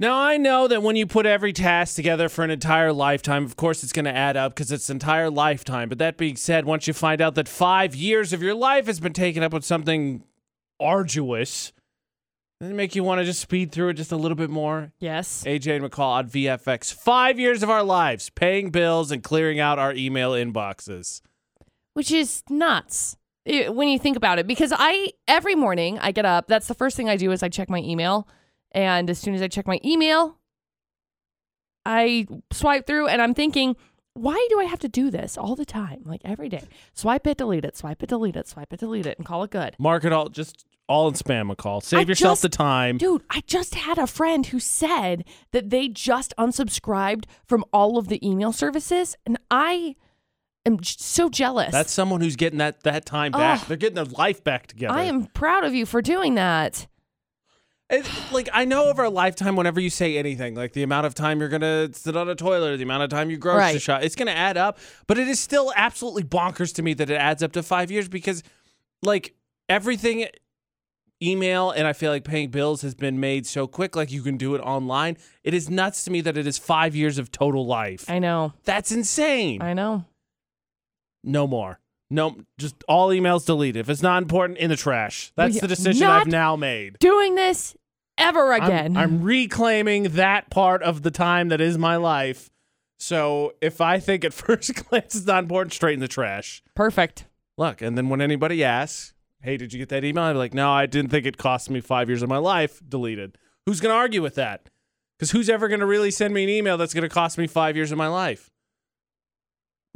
[0.00, 3.56] Now, I know that when you put every task together for an entire lifetime, of
[3.56, 5.88] course it's going to add up because it's an entire lifetime.
[5.88, 9.00] But that being said, once you find out that five years of your life has
[9.00, 10.22] been taken up with something
[10.78, 11.72] arduous,
[12.60, 14.92] doesn't it make you want to just speed through it just a little bit more?
[15.00, 15.42] Yes.
[15.44, 16.94] AJ and McCall on VFX.
[16.94, 21.22] Five years of our lives paying bills and clearing out our email inboxes.
[21.94, 24.46] Which is nuts eh, when you think about it.
[24.46, 27.48] Because I, every morning I get up, that's the first thing I do is I
[27.48, 28.28] check my email.
[28.72, 30.36] And as soon as I check my email,
[31.86, 33.76] I swipe through and I'm thinking,
[34.14, 36.02] why do I have to do this all the time?
[36.04, 36.64] Like every day.
[36.92, 39.50] Swipe it, delete it, swipe it, delete it, swipe it, delete it, and call it
[39.50, 39.76] good.
[39.78, 41.80] Mark it all, just all in spam, a call.
[41.80, 42.98] Save I yourself just- the time.
[42.98, 48.08] Dude, I just had a friend who said that they just unsubscribed from all of
[48.08, 49.94] the email services, and I
[50.66, 51.72] am j- so jealous.
[51.72, 53.60] That's someone who's getting that, that time back.
[53.62, 53.68] Ugh.
[53.68, 54.94] They're getting their life back together.
[54.94, 56.86] I am proud of you for doing that.
[57.90, 61.14] It, like I know over a lifetime, whenever you say anything, like the amount of
[61.14, 63.82] time you're gonna sit on a toilet, or the amount of time you grocery Right.
[63.82, 64.78] shop, it's gonna add up.
[65.06, 68.06] But it is still absolutely bonkers to me that it adds up to five years
[68.08, 68.42] because,
[69.02, 69.34] like
[69.70, 70.26] everything,
[71.22, 73.96] email and I feel like paying bills has been made so quick.
[73.96, 75.16] Like you can do it online.
[75.42, 78.08] It is nuts to me that it is five years of total life.
[78.10, 78.52] I know.
[78.64, 79.62] That's insane.
[79.62, 80.04] I know.
[81.24, 81.80] no more.
[82.10, 83.80] No, just all emails deleted.
[83.80, 85.30] If it's not important, in the trash.
[85.36, 86.98] That's the decision I've now made.
[86.98, 87.76] Doing this
[88.16, 88.96] ever I'm- again.
[88.96, 92.50] I'm, reclaiming that part of the time that is my life.
[92.98, 96.62] So if I think at first glance it's not important, straight in the trash.
[96.74, 97.26] Perfect.
[97.56, 100.70] Look, and then when anybody asks, "Hey, did you get that email?" I'm like, "No,
[100.70, 103.36] I didn't think it cost me five years of my life deleted."
[103.66, 104.68] Who's gonna argue with that?
[105.18, 107.90] Because who's ever gonna really send me an email that's gonna cost me five years
[107.92, 108.50] of my life?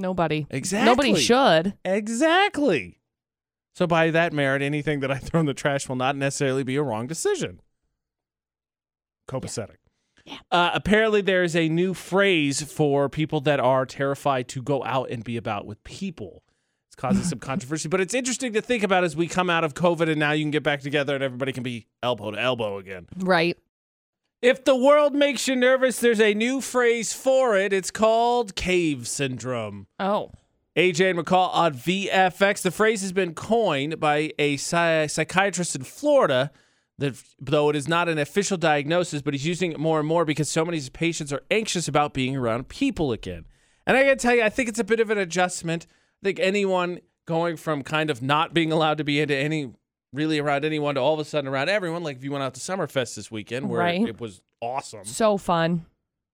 [0.02, 0.46] Nobody.
[0.50, 0.84] Exactly.
[0.84, 1.74] Nobody should.
[1.84, 2.98] Exactly.
[3.74, 6.76] So by that merit, anything that I throw in the trash will not necessarily be
[6.76, 7.60] a wrong decision.
[9.28, 9.76] Copacetic.
[10.24, 10.38] Yeah.
[10.50, 15.10] Uh, apparently, there is a new phrase for people that are terrified to go out
[15.10, 16.42] and be about with people.
[16.88, 19.74] It's causing some controversy, but it's interesting to think about as we come out of
[19.74, 22.78] COVID and now you can get back together and everybody can be elbow to elbow
[22.78, 23.08] again.
[23.16, 23.56] Right.
[24.42, 27.72] If the world makes you nervous, there's a new phrase for it.
[27.72, 29.86] It's called cave syndrome.
[30.00, 30.32] Oh.
[30.76, 32.62] AJ and McCall on VFX.
[32.62, 36.50] The phrase has been coined by a psy- psychiatrist in Florida,
[36.98, 40.24] that, though it is not an official diagnosis, but he's using it more and more
[40.24, 43.44] because so many patients are anxious about being around people again.
[43.86, 45.86] And I gotta tell you, I think it's a bit of an adjustment.
[46.20, 49.72] I think anyone going from kind of not being allowed to be into any
[50.12, 52.54] really around anyone to all of a sudden around everyone, like if you went out
[52.54, 54.06] to Summerfest this weekend where Right.
[54.06, 55.86] it was awesome So fun.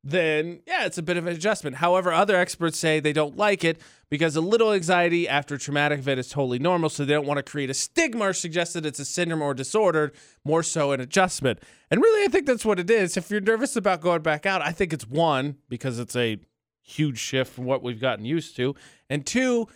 [0.05, 1.77] then yeah, it's a bit of an adjustment.
[1.77, 3.81] However, other experts say they don't like it
[4.11, 7.38] because a little anxiety after a traumatic event is totally normal, so they don't want
[7.38, 10.12] to create a stigma or suggest that it's a syndrome or disorder,
[10.44, 11.61] more so an adjustment.
[11.91, 13.17] And really, I think that's what it is.
[13.17, 16.38] If you're nervous about going back out, I think it's one, because it's a
[16.83, 18.75] huge shift from what we've gotten used to.
[19.11, 19.67] And two,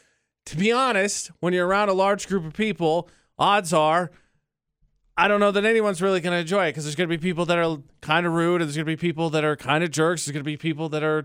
[0.47, 4.11] to be honest, when you're around a large group of people, odds are
[5.17, 7.21] I don't know that anyone's really going to enjoy it because there's going to be
[7.21, 9.85] people that are kind of rude, and there's going to be people that are kind
[9.85, 10.25] of jerks.
[10.25, 11.25] There's going to be people that are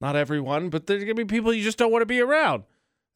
[0.00, 2.62] not everyone, but there's going to be people you just don't want to be around.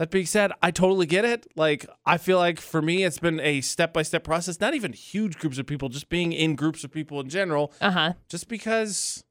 [0.01, 1.47] That being said, I totally get it.
[1.57, 4.93] Like, I feel like for me, it's been a step by step process, not even
[4.93, 8.13] huge groups of people, just being in groups of people in general, Uh huh.
[8.29, 9.23] just because.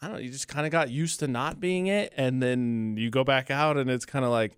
[0.00, 2.96] I don't know, you just kind of got used to not being it, and then
[2.96, 4.56] you go back out, and it's kind of like,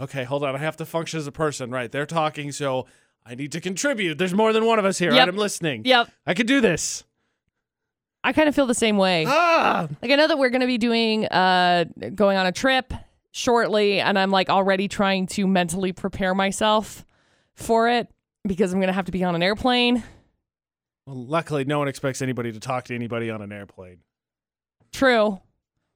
[0.00, 1.90] okay, hold on, I have to function as a person, right?
[1.90, 2.86] They're talking, so
[3.26, 4.18] I need to contribute.
[4.18, 5.18] There's more than one of us here, Yep.
[5.18, 5.28] right?
[5.28, 5.82] I'm listening.
[5.84, 6.10] Yep.
[6.26, 7.04] I could do this.
[8.24, 9.24] I kind of feel the same way.
[9.28, 12.92] Ah, Like I know that we're going to be doing uh going on a trip
[13.30, 17.04] shortly and I'm like already trying to mentally prepare myself
[17.54, 18.08] for it
[18.46, 20.02] because I'm going to have to be on an airplane.
[21.06, 23.98] well, luckily, no one expects anybody to talk to anybody on an airplane.
[24.92, 25.40] True.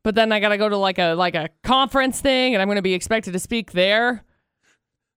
[0.05, 2.69] But then I got to go to like a like a conference thing and I'm
[2.69, 4.25] going to be expected to speak there.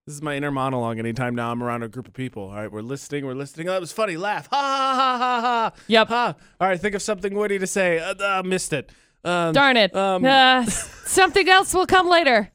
[0.06, 2.44] This is my inner monologue anytime now I'm around a group of people.
[2.44, 3.68] All right, we're listening, we're listening.
[3.68, 4.16] Oh, that was funny.
[4.16, 4.46] Laugh.
[4.52, 5.72] Ha ha ha ha ha.
[5.88, 6.08] Yep.
[6.08, 6.34] Ha.
[6.60, 7.98] All right, think of something witty to say.
[7.98, 8.92] Uh, uh, missed it.
[9.24, 9.94] Um, Darn it.
[9.96, 12.52] Um, uh, something else will come later.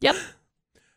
[0.00, 0.16] Yep.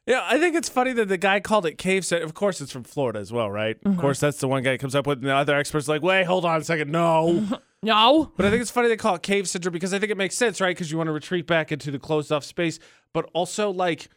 [0.07, 2.21] Yeah, I think it's funny that the guy called it cave set.
[2.21, 3.77] Of course, it's from Florida as well, right?
[3.85, 5.19] Of course, that's the one guy that comes up with.
[5.19, 7.59] And the other experts like, wait, hold on a second, no.
[7.83, 8.31] No.
[8.37, 10.35] but I think it's funny they call it cave syndrome because I think it makes
[10.35, 10.75] sense, right?
[10.75, 12.79] Because you want to retreat back into the closed off space,
[13.13, 14.09] but also like.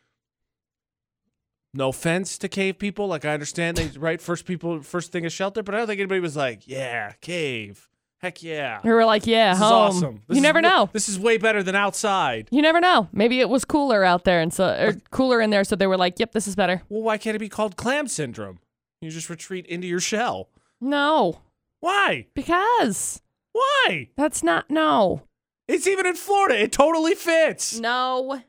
[1.76, 5.32] No offense to cave people, like I understand they right first people first thing is
[5.32, 7.88] shelter, but I don't think anybody was like, yeah, cave,
[8.18, 10.22] heck yeah, We were like, yeah, this is awesome.
[10.28, 10.90] This you is never wa- know.
[10.92, 12.46] This is way better than outside.
[12.52, 13.08] You never know.
[13.12, 15.96] Maybe it was cooler out there and so or cooler in there so they were
[15.96, 18.60] like, "Yep, this is better." Well, why can't it be called clam syndrome?
[19.00, 20.50] You just retreat into your shell.
[20.80, 21.40] No.
[21.80, 22.28] Why?
[22.34, 23.20] Because
[23.54, 24.08] Why?
[24.16, 25.22] That's not no.
[25.68, 26.60] It's even in Florida.
[26.62, 27.78] It totally fits.
[27.80, 28.42] No.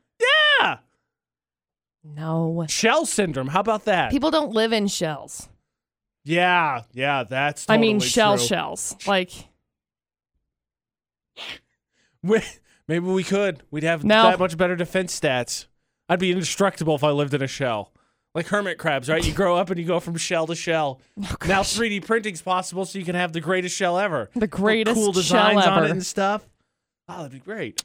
[0.60, 0.78] Yeah.
[2.04, 2.66] No.
[2.68, 3.46] Shell syndrome.
[3.48, 4.10] How about that?
[4.10, 5.48] People don't live in shells.
[6.24, 7.64] yeah, yeah, that's.
[7.68, 8.46] I mean shell true.
[8.46, 8.96] shells.
[9.06, 9.30] Like
[12.22, 12.42] We-
[12.88, 13.62] Maybe we could.
[13.70, 14.24] We'd have No.
[14.30, 15.66] that much better defense stats.
[16.08, 17.92] I'd be indestructible if I lived in a shell.
[18.36, 19.26] Like hermit crabs, right?
[19.26, 21.00] You grow up and you go from shell to shell.
[21.18, 24.28] Oh, now 3D printing's possible, so you can have the greatest shell ever.
[24.34, 25.22] the Put greatest cool shell
[25.54, 26.46] designs on it and stuff.
[27.08, 27.82] Oh, that'd be great.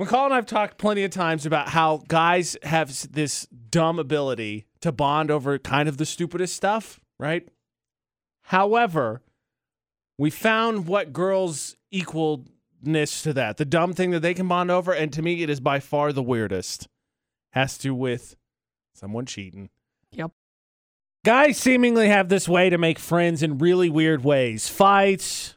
[0.00, 4.92] McCall and I've talked plenty of times about how guys have this dumb ability to
[4.92, 7.48] bond over kind of the stupidest stuff, right?
[8.42, 9.22] However,
[10.18, 14.92] we found what girls equalness to that, the dumb thing that they can bond over,
[14.92, 16.86] and to me, it is by far the weirdest.
[17.50, 18.36] Has to with
[18.94, 19.70] someone cheating.
[20.12, 20.32] Yep.
[21.24, 24.68] Guys seemingly have this way to make friends in really weird ways.
[24.68, 25.54] Fights,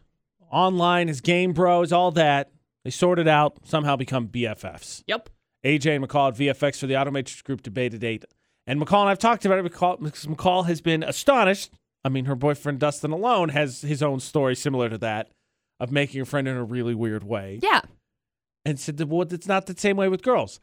[0.51, 2.51] online, as game bros, all that.
[2.83, 5.03] They sort it out, somehow become BFFs.
[5.07, 5.29] Yep.
[5.65, 8.25] AJ and McCall at VFX for the Automatrix Group Debate At 8.
[8.67, 11.71] And McCall and I've talked about it McCall, because McCall has been astonished.
[12.03, 15.31] I mean, her boyfriend Dustin alone has his own story similar to that
[15.79, 17.81] of making a friend in a really weird way Yeah.
[18.63, 20.59] and said, that, well, it's not the same way with girls.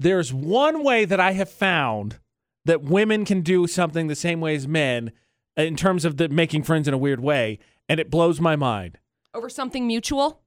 [0.00, 2.18] There's one way that I have found
[2.64, 5.12] that women can do something the same way as men
[5.58, 8.98] in terms of the making friends in a weird way, and it blows my mind.
[9.34, 10.40] Over something mutual?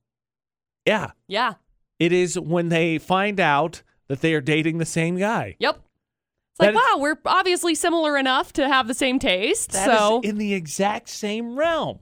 [0.88, 1.54] Yeah, Yeah.
[2.00, 5.56] it is when they find out that they are dating the same guy.
[5.60, 5.76] Yep.
[5.76, 9.72] It's like, That wow, we're obviously similar enough to have the same taste.
[9.72, 12.00] So in the exact same realm.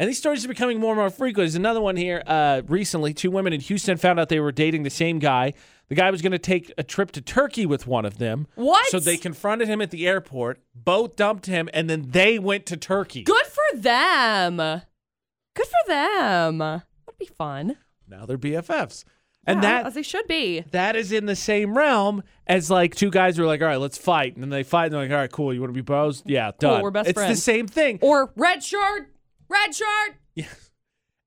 [0.00, 1.44] And these stories are becoming more and more frequent.
[1.44, 2.22] There's another one here.
[2.26, 5.52] Uh, recently, two women in Houston found out they were dating the same guy.
[5.88, 8.46] The guy was going to take a trip to Turkey with one of them.
[8.54, 8.86] what?
[8.86, 10.62] So they confronted him at the airport.
[10.74, 13.24] Both dumped him, and then they went to Turkey.
[13.24, 14.56] Good for them.
[14.56, 16.58] Good for them.
[16.58, 16.82] That'd
[17.18, 17.76] be fun.
[18.08, 19.04] Now they're BFFs,
[19.46, 20.64] and Yeah, that as they should be.
[20.70, 23.76] that is in the same realm as like two guys who are like, all right,
[23.80, 25.74] let's fight, and then they fight, and they're like, all right, cool, you want to
[25.74, 26.22] be bros?
[26.24, 26.82] Yeah, Cool, done.
[26.82, 27.98] we're best it's the same thing.
[28.00, 29.10] Or red shirt,
[29.50, 30.16] red shirt.
[30.34, 30.46] Yeah.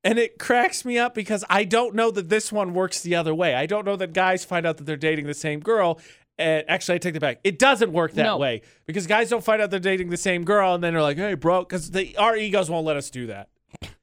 [0.06, 3.34] And it cracks me up because I don't know that this one works the other
[3.34, 3.56] way.
[3.56, 6.00] I don't know that guys find out that they're dating the same girl.
[6.38, 7.40] And actually, I take that back.
[7.44, 8.38] It doesn't work that No.
[8.38, 11.18] way because guys don't find out they're dating the same girl and then they're like,
[11.18, 13.50] "Hey, bro," because our egos won't let us do that.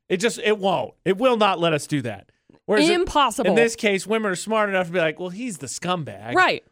[0.09, 0.95] It just it won't.
[1.05, 2.31] It will not let us do that.
[2.67, 3.51] Whereas in- Impossible.
[3.51, 6.65] in this case, women are smart enough to be like, "Well, he's the scumbag," right.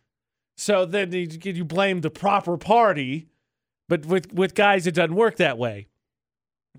[0.57, 3.27] So then you, you blame the proper party,
[3.89, 5.89] but with with guys, it doesn't work that way.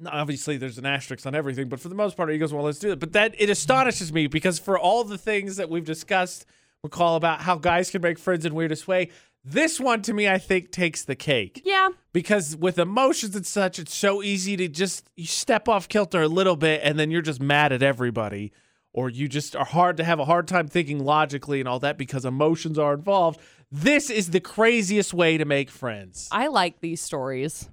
[0.01, 2.63] Now, Obviously, there's an asterisk on everything, but for the most part, he goes, "Well,
[2.63, 5.86] let's do it." But that it astonishes me because for all the things that we've
[5.86, 6.46] discussed,
[6.84, 9.10] recall about how guys can make friends in weirdest way.
[9.44, 11.90] This one to me, I think, takes the cake Yeah.
[12.13, 16.28] because with emotions and such, it's so easy to just you step off kilter a
[16.28, 18.52] little bit, and then you're just mad at everybody,
[18.94, 21.98] or you just are hard to have a hard time thinking logically and all that
[21.98, 23.40] because emotions are involved.
[23.72, 26.28] This is the craziest way to make friends.
[26.31, 27.69] I like these stories.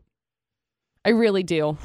[1.04, 1.78] I really do.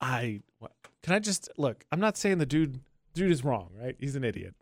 [0.00, 1.84] I what, can I just look.
[1.92, 2.80] I'm not saying the dude
[3.14, 3.96] dude is wrong, right?
[3.98, 4.54] He's an idiot.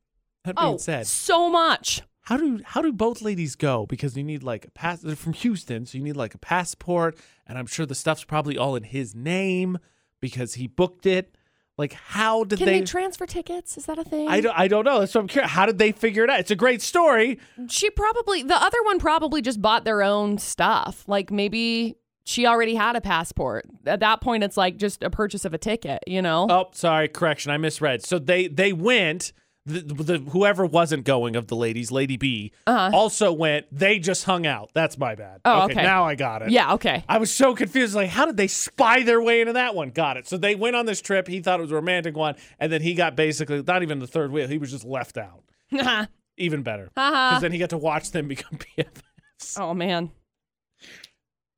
[0.44, 2.02] That being Oh, said, so much.
[2.23, 3.87] how do how do both ladies go?
[3.87, 5.00] Because you need like a pass.
[5.00, 8.56] They're from Houston, so you need like a passport, and I'm sure the stuff's probably
[8.56, 9.79] all in his name
[10.20, 11.35] because he booked it.
[11.76, 12.81] Like, how did Can they?
[12.81, 13.79] they, transfer tickets?
[13.79, 14.27] Is that a thing?
[14.29, 14.58] I don't.
[14.58, 14.98] I don't know.
[14.98, 15.53] That's what I'm curious.
[15.53, 16.41] How did they figure it out?
[16.41, 17.39] It's a great story.
[17.69, 21.05] She probably the other one probably just bought their own stuff.
[21.06, 21.94] Like maybe
[22.29, 23.65] she already had a passport.
[23.87, 26.47] At that point it's like just a purchase of a ticket, you know?
[26.51, 27.51] Oh, sorry, correction.
[27.51, 28.05] I misread.
[28.05, 29.32] So they they went.
[29.67, 32.91] The, the whoever wasn't going of the ladies, Lady B, Uh-huh.
[32.97, 33.67] also went.
[33.70, 34.70] They just hung out.
[34.73, 35.43] That's my bad.
[35.44, 35.82] Oh, okay.
[35.82, 36.49] Now I got it.
[36.51, 37.05] yeah, okay.
[37.06, 37.94] I was so confused.
[37.94, 39.91] Like, how did they spy their way into that one?
[39.91, 40.27] Got it.
[40.27, 41.29] So they went on this trip.
[41.29, 44.06] He thought it was a romantic one, and then he got basically not even the
[44.06, 44.49] third wheel.
[44.49, 45.43] He was just left out.
[46.39, 47.39] Even better, because Haha.
[47.41, 49.61] then he got to watch them become BFFs.
[49.61, 50.13] oh man.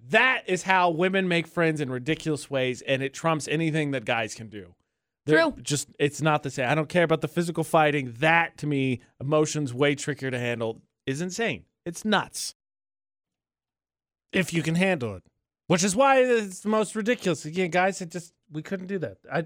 [0.09, 4.35] That is how women make friends in ridiculous ways, and it trumps anything that guys
[4.35, 4.75] can do.
[5.26, 5.62] They're True.
[5.62, 6.69] Just it's not the same.
[6.69, 8.14] I don't care about the physical fighting.
[8.19, 11.64] That to me, emotions way trickier to handle is insane.
[11.85, 12.54] It's nuts.
[14.33, 15.25] If you can handle it,
[15.66, 17.45] which is why it's the most ridiculous.
[17.45, 19.19] Again, guys, it just we couldn't do that.
[19.30, 19.45] I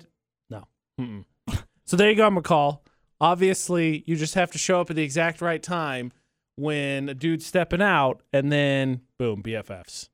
[0.49, 0.69] no.
[1.01, 1.25] Mm-mm.
[1.85, 2.81] so there you go, McCall.
[3.21, 6.13] Obviously, you just have to show up at the exact right time
[6.57, 10.09] when a dude's stepping out, and then boom, BFFs.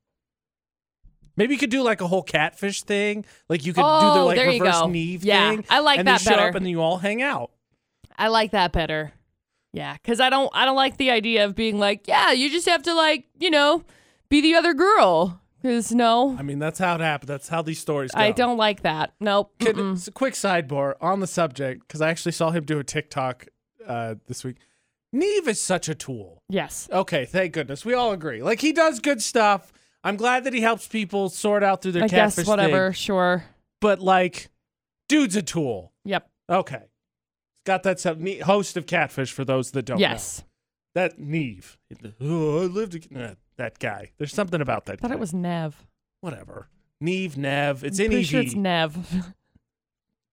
[1.41, 3.25] Maybe you could do like a whole catfish thing.
[3.49, 4.89] Like you could do the Oh, like reverse go.
[4.89, 5.65] Neve Yeah, thing.
[5.71, 6.49] I like and that show better.
[6.51, 7.51] up and then you all hang out.
[8.19, 9.13] I like that better.
[9.73, 12.69] Yeah, cuz I don't I don't like the idea of being like, yeah, you just
[12.69, 13.85] have to like, you know,
[14.29, 15.41] be the other girl.
[15.63, 17.29] Because no, I mean, that's how it happened.
[17.31, 18.21] That's how these stories go.
[18.21, 19.13] I don't like that.
[19.19, 19.53] Nope.
[19.61, 19.95] Mm-mm.
[19.95, 23.47] it's a quick sidebar on the subject because I actually saw him do a TikTok
[23.87, 24.57] uh, this week.
[25.13, 26.43] Neve is such a tool.
[26.51, 26.87] Yes.
[26.93, 27.85] Okay, thank goodness.
[27.85, 28.43] We all agree.
[28.43, 29.73] Like he does good stuff.
[30.03, 32.91] I'm glad that he helps people sort out through their I catfish guess whatever.
[32.93, 32.95] thing.
[32.95, 33.45] Sure.
[33.81, 34.49] But like,
[35.09, 35.93] dude's a tool.
[36.05, 36.29] Yep.
[36.49, 36.85] Okay.
[37.67, 38.17] Got that stuff.
[38.19, 40.01] Ne- Host of Catfish for those that don't know.
[40.01, 40.43] yes.
[40.95, 41.79] That Neve.
[42.21, 43.09] Oh, I lived.
[43.57, 44.11] that guy.
[44.19, 45.01] There's something about that.
[45.01, 45.15] thought guy.
[45.17, 45.87] it was Nev.
[46.21, 46.69] whatever.
[47.01, 47.85] Neve, Nev.
[47.85, 49.33] It's I'm E sure it's Nev.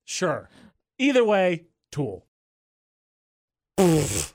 [0.05, 0.49] Sure.
[0.97, 2.25] Either way, tool.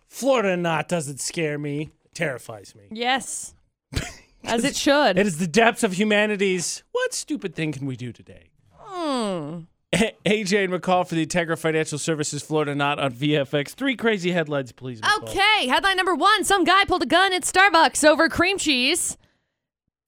[0.08, 1.90] Florida not doesn't scare me.
[2.04, 2.84] It terrifies me.
[2.90, 3.54] yes.
[4.44, 5.18] As it should.
[5.18, 6.82] It is the depths of humanity's.
[6.92, 8.50] What stupid thing can we do today?
[8.76, 9.60] Hmm.
[9.92, 13.70] AJ and McCall for the Integra Financial Services Florida Not on VFX.
[13.70, 15.00] Three crazy headlines, please.
[15.00, 15.28] McCall.
[15.28, 19.16] Okay, headline number one Some guy pulled a gun at Starbucks over cream cheese.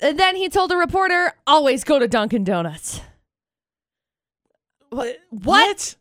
[0.00, 3.00] And then he told a reporter, always go to Dunkin' Donuts.
[4.90, 5.18] What?
[5.30, 5.96] What?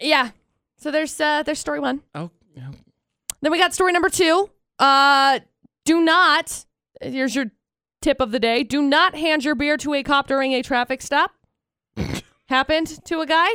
[0.00, 0.30] Yeah.
[0.78, 2.02] So there's uh there's story one.
[2.14, 2.70] Oh, oh.
[3.40, 4.50] Then we got story number two.
[4.78, 5.40] Uh
[5.84, 6.66] do not
[7.00, 7.46] here's your
[8.06, 8.62] tip of the day.
[8.62, 11.32] Do not hand your beer to a cop during a traffic stop.
[12.48, 13.48] Happened to a guy.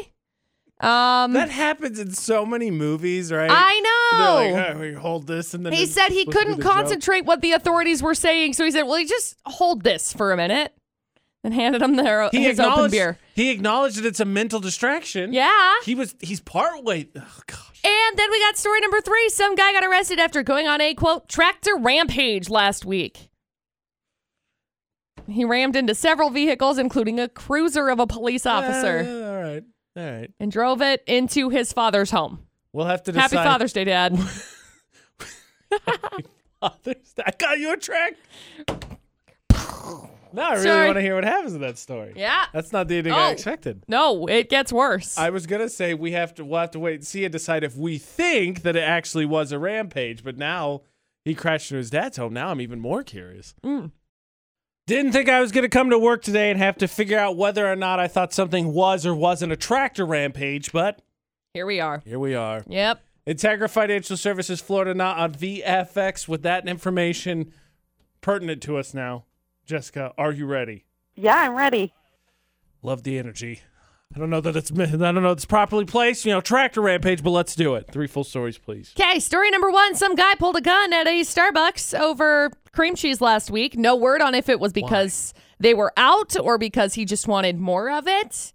[0.81, 3.49] Um that happens in so many movies, right?
[3.53, 4.51] I know.
[4.57, 6.63] Like, oh, we hold this, and then He said he supposed to be couldn't the
[6.63, 6.73] joke.
[6.73, 10.31] concentrate what the authorities were saying, so he said, "Well, you just hold this for
[10.33, 10.73] a minute,"
[11.43, 13.19] and handed him their He his open beer.
[13.35, 15.31] He acknowledged that it's a mental distraction.
[15.33, 15.75] Yeah.
[15.85, 16.15] He was.
[16.19, 17.07] He's part way.
[17.15, 17.81] Oh gosh.
[17.83, 19.29] And then we got story number three.
[19.29, 23.29] Some guy got arrested after going on a quote tractor rampage last week.
[25.27, 29.63] He rammed into several vehicles, including a cruiser of a police officer, Uh, all right.
[29.97, 30.31] All right.
[30.39, 32.39] and drove it into his father's home.
[32.73, 33.31] We'll have to decide.
[33.31, 34.17] Happy Father's Day, Dad.
[36.61, 37.23] Father's Day.
[37.25, 38.13] I got you a track.
[40.33, 40.85] Now I really Sorry.
[40.85, 42.13] want to hear what happens in that story.
[42.15, 42.45] yeah.
[42.53, 43.31] That's not the ending I Oh.
[43.31, 43.83] expected.
[43.89, 45.17] No, it gets worse.
[45.17, 47.65] I was gonna say we have to we'll have to wait and see and decide
[47.65, 50.83] if we think that it actually was a rampage, but now
[51.25, 52.31] he crashed into his dad's home.
[52.33, 53.53] Now I'm even more curious.
[54.87, 57.71] Didn't think I was gonna come to work today and have to figure out whether
[57.71, 61.01] or not I thought something was or wasn't a tractor rampage, but
[61.53, 62.01] Here we are.
[62.05, 62.63] here we are.
[62.67, 63.01] Yep.
[63.27, 67.53] Integra Financial Services Florida not on VFX with that information
[68.21, 69.25] pertinent to us now.
[69.65, 70.85] Jessica, are you ready?
[71.15, 71.93] Yeah, I'm ready.
[72.81, 73.61] Love the energy.
[74.15, 77.23] I don't know that it's I don't know it's properly placed, you know, tractor rampage,
[77.23, 77.87] but let's do it.
[77.91, 78.93] Three full stories, please.
[78.99, 79.95] Okay, story number one.
[79.95, 83.77] Some guy pulled a gun at a Starbucks over cream cheese last week.
[83.77, 87.59] No word on if it was because they were out or because he just wanted
[87.59, 88.53] more of it.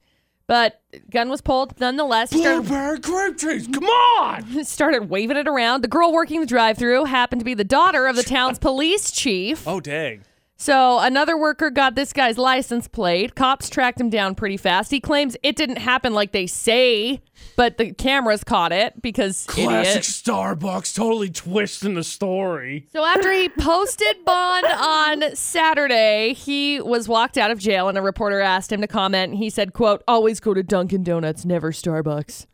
[0.48, 2.32] But gun was pulled nonetheless.
[2.32, 4.64] Blueberry grape cheese, come on!
[4.64, 5.82] started waving it around.
[5.82, 9.10] The girl working the drive through happened to be the daughter of the town's police
[9.10, 9.66] chief.
[9.66, 10.22] Oh dang.
[10.58, 13.34] So another worker got this guy's license plate.
[13.34, 14.90] Cops tracked him down pretty fast.
[14.90, 17.20] He claims it didn't happen like they say,
[17.56, 20.02] but the cameras caught it because Classic idiot.
[20.04, 22.86] Starbucks, totally twisting the story.
[22.90, 28.02] So after he posted bond on Saturday, he was walked out of jail and a
[28.02, 29.34] reporter asked him to comment.
[29.34, 32.46] He said, quote, always go to Dunkin' Donuts, never Starbucks.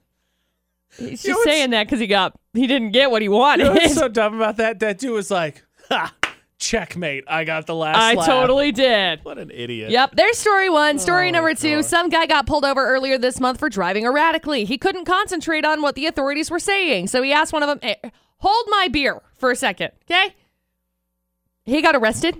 [0.99, 3.63] He's just know saying that because he got he didn't get what he wanted.
[3.63, 4.81] You know what's so dumb about that?
[4.81, 6.15] That dude was like, ha,
[6.63, 8.03] checkmate, I got the last one.
[8.03, 8.27] I laugh.
[8.27, 9.25] totally did.
[9.25, 9.91] What an idiot.
[9.91, 10.99] Yep, there's story one.
[10.99, 11.85] Story Oh, number two God.
[11.85, 14.65] some guy got pulled over earlier this month for driving erratically.
[14.65, 17.09] He couldn't concentrate on what the authorities were saying.
[17.09, 20.35] So he asked one of them, hey, hold my beer for a second, okay?
[21.65, 22.37] He got arrested.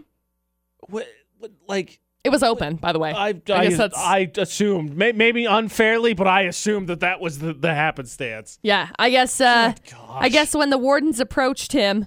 [0.89, 1.07] What,
[1.39, 3.13] what, like, It was open, by the way.
[3.13, 7.39] I, I, guess that's- I assumed, may, maybe unfairly, but I assumed that that was
[7.41, 8.59] the, the happenstance.
[8.63, 9.41] yeah, I guess.
[9.41, 9.99] Uh, Gosh.
[10.11, 12.07] I guess when the wardens approached him,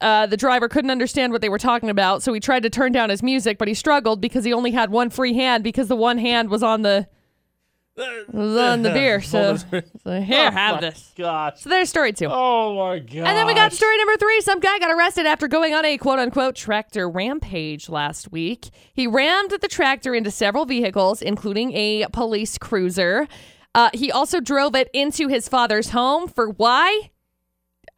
[0.00, 2.92] uh, the driver couldn't understand what they were talking about, so he tried to turn
[2.92, 5.96] down his music, but he struggled because he only had one free hand because the
[5.96, 7.06] one hand was on the
[8.32, 9.20] was on the beer.
[9.30, 11.12] So, so here, Oh have my this.
[11.16, 11.60] Gosh.
[11.60, 12.26] So there's story two.
[12.30, 13.26] Oh my god.
[13.26, 14.40] And then we got story number three.
[14.40, 18.70] Some guy got arrested after going on a quote unquote tractor rampage last week.
[18.94, 23.28] He rammed the tractor into several vehicles, including a police cruiser.
[23.74, 26.26] Uh, he also drove it into his father's home.
[26.26, 27.09] For why?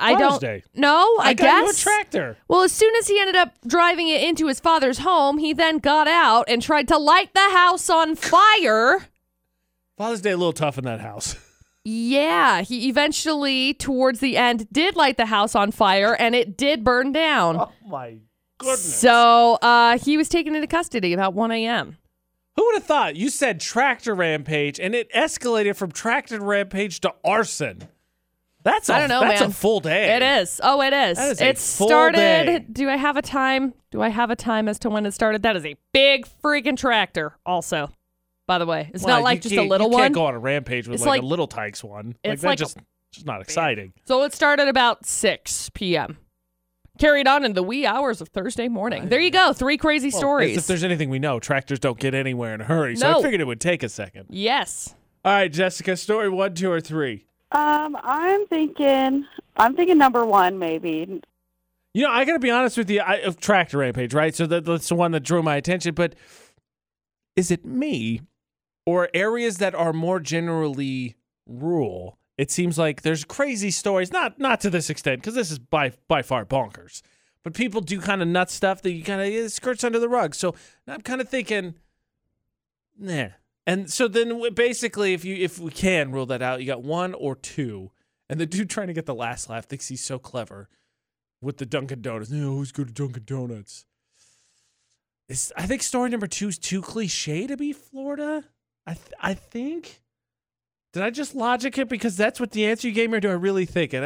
[0.02, 0.62] I Father's don't Day.
[0.74, 1.16] know.
[1.20, 1.80] I, I got you a guess.
[1.82, 2.36] tractor.
[2.48, 5.78] well, as soon as he ended up driving it into his father's home, he then
[5.78, 9.06] got out and tried to light the house on fire.
[9.96, 11.36] Father's Day a little tough in that house.
[11.84, 16.84] Yeah, he eventually, towards the end, did light the house on fire and it did
[16.84, 17.56] burn down.
[17.56, 18.18] oh my
[18.58, 18.80] goodness.
[19.00, 21.96] So uh, he was taken into custody about 1 a.m.
[22.54, 23.16] Who would have thought?
[23.16, 27.88] You said tractor rampage, and it escalated from tractor rampage to arson.
[28.64, 29.50] That's a, I don't know, that's man.
[29.50, 30.14] a full day.
[30.16, 30.60] It is.
[30.62, 31.16] Oh, it is.
[31.18, 32.16] That is a it full started.
[32.16, 32.64] day.
[32.70, 33.74] Do I have a time?
[33.90, 35.42] Do I have a time as to when it started?
[35.42, 37.36] That is a big freaking tractor.
[37.44, 37.90] Also,
[38.46, 40.02] by the way, it's Well, not like just a can't- little you one.
[40.02, 42.08] can't go on a rampage with It's like, like- a little Tikes one.
[42.24, 42.78] Like it's that like a- just
[43.12, 43.92] just not exciting.
[44.06, 46.16] So it started about 6 p.m.
[46.98, 49.08] Carried on in the wee hours of Thursday morning.
[49.08, 49.52] There you go.
[49.52, 50.56] Three crazy stories.
[50.56, 52.96] If there's anything we know, tractors don't get anywhere in a hurry.
[52.96, 53.22] So I No.
[53.22, 54.26] figured it would take a second.
[54.30, 54.94] yes.
[55.24, 57.26] All right, Jessica, story one, two, or three.
[57.52, 61.20] Um, I'm thinking, I'm thinking number one maybe.
[61.94, 63.00] You know, I got to be honest with you.
[63.00, 64.34] I, of tractor rampage, right?
[64.34, 65.94] So that, that's the one that drew my attention.
[65.94, 66.14] But
[67.36, 68.22] is it me
[68.86, 71.16] or areas that are more generally
[71.46, 72.18] rural?
[72.38, 75.92] It seems like there's crazy stories, not not to this extent, because this is by
[76.08, 77.02] by far bonkers.
[77.44, 80.34] But people do kind of nut stuff that you kind of skirts under the rug.
[80.34, 80.54] So
[80.86, 81.74] I'm kind of thinking,
[82.98, 83.28] nah.
[83.66, 87.14] And so then basically, if you if we can rule that out, you got one
[87.14, 87.90] or two.
[88.28, 90.68] And the dude trying to get the last laugh thinks he's so clever
[91.40, 92.30] with the Dunkin' Donuts.
[92.30, 93.84] No, always go to Dunkin' Donuts.
[95.28, 98.44] It's, I think story number two is too cliche to be Florida.
[98.86, 100.02] I th- I think.
[100.92, 103.30] Did I just logic it because that's what the answer you gave me, or do
[103.30, 104.02] I really think it?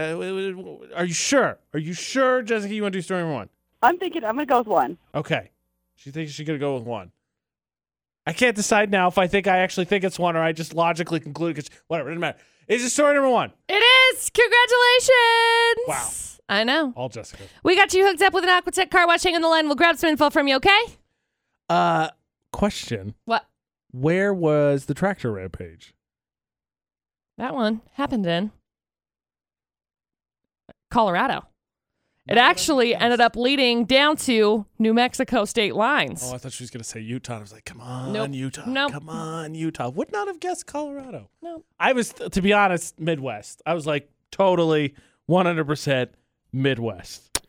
[0.94, 1.58] Are you sure?
[1.72, 2.72] Are you sure, Jessica?
[2.72, 3.48] You want to do story number one?
[3.82, 4.98] I'm thinking I'm gonna go with one.
[5.14, 5.50] Okay.
[5.96, 7.10] She thinks she's gonna go with one.
[8.26, 10.74] I can't decide now if I think I actually think it's one or I just
[10.74, 12.38] logically conclude because whatever, it doesn't matter.
[12.66, 13.52] Is it story number one?
[13.68, 13.74] It
[14.14, 14.30] is.
[14.30, 15.86] Congratulations.
[15.86, 16.10] Wow.
[16.48, 16.92] I know.
[16.96, 17.44] All Jessica.
[17.62, 19.66] We got you hooked up with an Aquatech car wash hang on the line.
[19.66, 20.78] We'll grab some info from you, okay?
[21.68, 22.08] Uh,
[22.52, 23.14] question.
[23.24, 23.46] What?
[23.92, 25.94] Where was the tractor rampage?
[27.38, 28.50] That one happened in
[30.90, 31.46] Colorado.
[32.28, 36.22] It actually ended up leading down to New Mexico state lines.
[36.24, 37.36] Oh, I thought she was gonna say Utah.
[37.36, 38.30] I was like, come on, Nope.
[38.32, 38.64] Utah.
[38.66, 38.92] Nope.
[38.92, 39.88] Come on, Utah.
[39.90, 41.30] Would not have guessed Colorado.
[41.40, 41.62] No.
[41.78, 43.62] I was, to be honest, Midwest.
[43.64, 44.94] I was like totally
[45.30, 46.08] 100%
[46.52, 47.46] Midwest.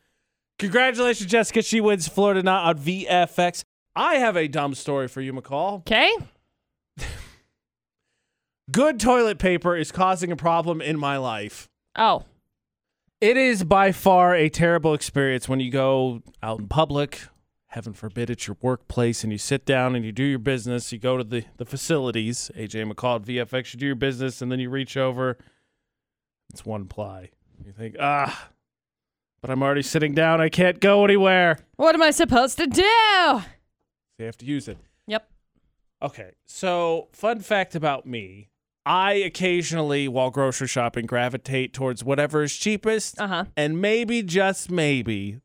[0.59, 1.61] Congratulations, Jessica.
[1.63, 3.63] She wins Florida Not on VFX.
[3.95, 5.79] I have a dumb story for you, McCall.
[5.79, 6.11] Okay.
[8.71, 11.69] Good toilet paper is causing a problem in my life.
[11.95, 12.25] Oh,
[13.19, 17.21] It is by far a terrible experience when you go out in public.
[17.65, 20.91] Heaven forbid it's your workplace and you sit down and you do your business.
[20.91, 24.51] You go to the, the facilities, AJ McCall at VFX, you do your business, and
[24.51, 25.35] then you reach over.
[26.51, 27.31] It's one ply.
[27.65, 28.49] You think, ah,
[29.41, 30.39] but I'm already sitting down.
[30.39, 31.57] I can't go anywhere.
[31.75, 32.81] what am I supposed to do?
[34.19, 34.77] You have to use it.
[35.07, 35.27] Yep.
[36.03, 38.49] Okay, so fun fact about me
[38.87, 43.19] I occasionally, while grocery shopping, gravitate towards whatever is cheapest.
[43.19, 43.45] Uh huh.
[43.57, 45.41] And maybe, just maybe,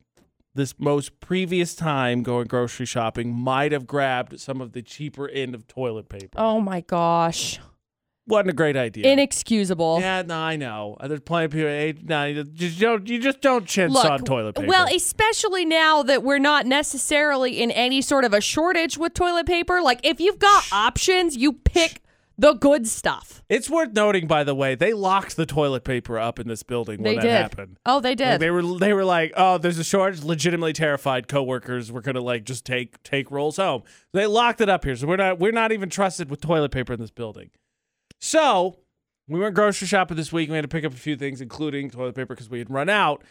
[0.55, 5.57] this most previous time going grocery shopping might have grabbed some of the cheaper end
[5.57, 6.39] of toilet paper.
[6.39, 7.59] Oh my gosh.
[8.29, 9.13] Wasn't a great idea.
[9.13, 9.99] Inexcusable.
[9.99, 10.97] yeah, no, I know.
[11.05, 11.67] There's plenty of people.
[11.67, 13.09] Hey, no, you just don't.
[13.09, 14.69] You just don't chintz Look, on toilet paper.
[14.69, 19.47] Well, especially now that we're not necessarily in any sort of a shortage with toilet
[19.47, 19.83] paper.
[19.83, 22.01] Like, if you've got options, you pick
[22.39, 23.43] the good stuff.
[23.49, 27.03] it's worth noting, by the way, they locked the toilet paper up in this building
[27.03, 27.31] when They that did.
[27.33, 27.79] happened.
[27.87, 28.41] Oh, they Like, did.
[28.41, 30.23] they were they were like, oh, there's a shortage.
[30.23, 33.83] Legitimately terrified coworkers were gonna like just take take rolls home.
[34.13, 36.93] They locked it up here, so we're not we're not even trusted with toilet paper
[36.95, 37.51] in this building.
[38.21, 38.79] So
[39.29, 40.49] we went grocery shopping this week.
[40.49, 42.89] We had to pick up a few things, including toilet paper, because we had run
[42.89, 43.23] out.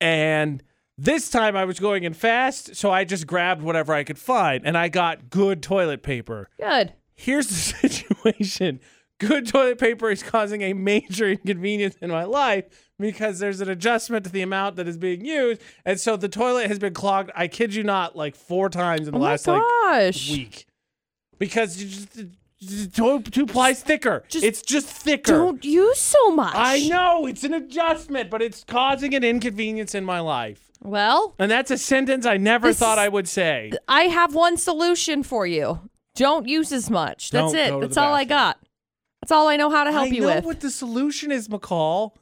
[0.00, 0.62] And
[0.96, 4.64] this time I was going in fast, so I just grabbed whatever I could find,
[4.66, 6.48] and I got good toilet paper.
[6.60, 6.92] good.
[7.18, 7.54] Here's the
[7.88, 8.80] situation.
[9.18, 12.66] Good toilet paper is causing a major inconvenience in my life
[13.00, 15.60] because there's an adjustment to the amount that is being used.
[15.84, 19.14] And so the toilet has been clogged, I kid you not, like four times in
[19.14, 19.60] the Oh last like
[20.14, 20.66] week.
[21.40, 24.24] Because you just, two, two plies thicker.
[24.28, 25.32] just it's just thicker.
[25.32, 26.54] Don't use so much.
[26.56, 30.70] I know it's an adjustment, but it's causing an inconvenience in my life.
[30.80, 33.72] Well, And that's a sentence I never thought I would say.
[33.88, 35.87] I have one solution for you.
[36.18, 37.30] Don't use as much.
[37.30, 37.68] That's Don't it.
[37.70, 38.28] go to That's the all I bathroom.
[38.38, 38.58] got.
[39.22, 40.44] That's all I know how to help I you know with.
[40.44, 42.12] what the solution is, McCall.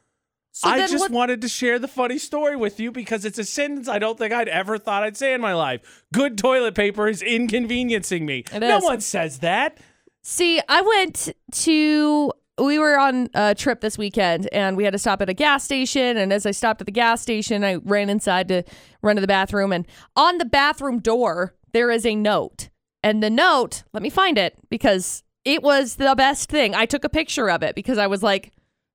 [0.53, 3.39] so I then just what- wanted to share the funny story with you because it's
[3.39, 6.05] a sentence I don't think I'd ever thought I'd say in my life.
[6.13, 8.45] Good toilet paper is inconveniencing me.
[8.53, 8.85] It no is.
[8.85, 9.79] one says that.
[10.23, 14.99] See, I went to we were on a trip this weekend and we had to
[14.99, 18.09] stop at a gas station and as I stopped at the gas station, I ran
[18.09, 18.63] inside to
[19.03, 22.71] run to the bathroom and on the bathroom door there is a note.
[23.07, 26.75] And the note, let me find it because it was the best thing.
[26.75, 28.53] I took a picture of it because I was like,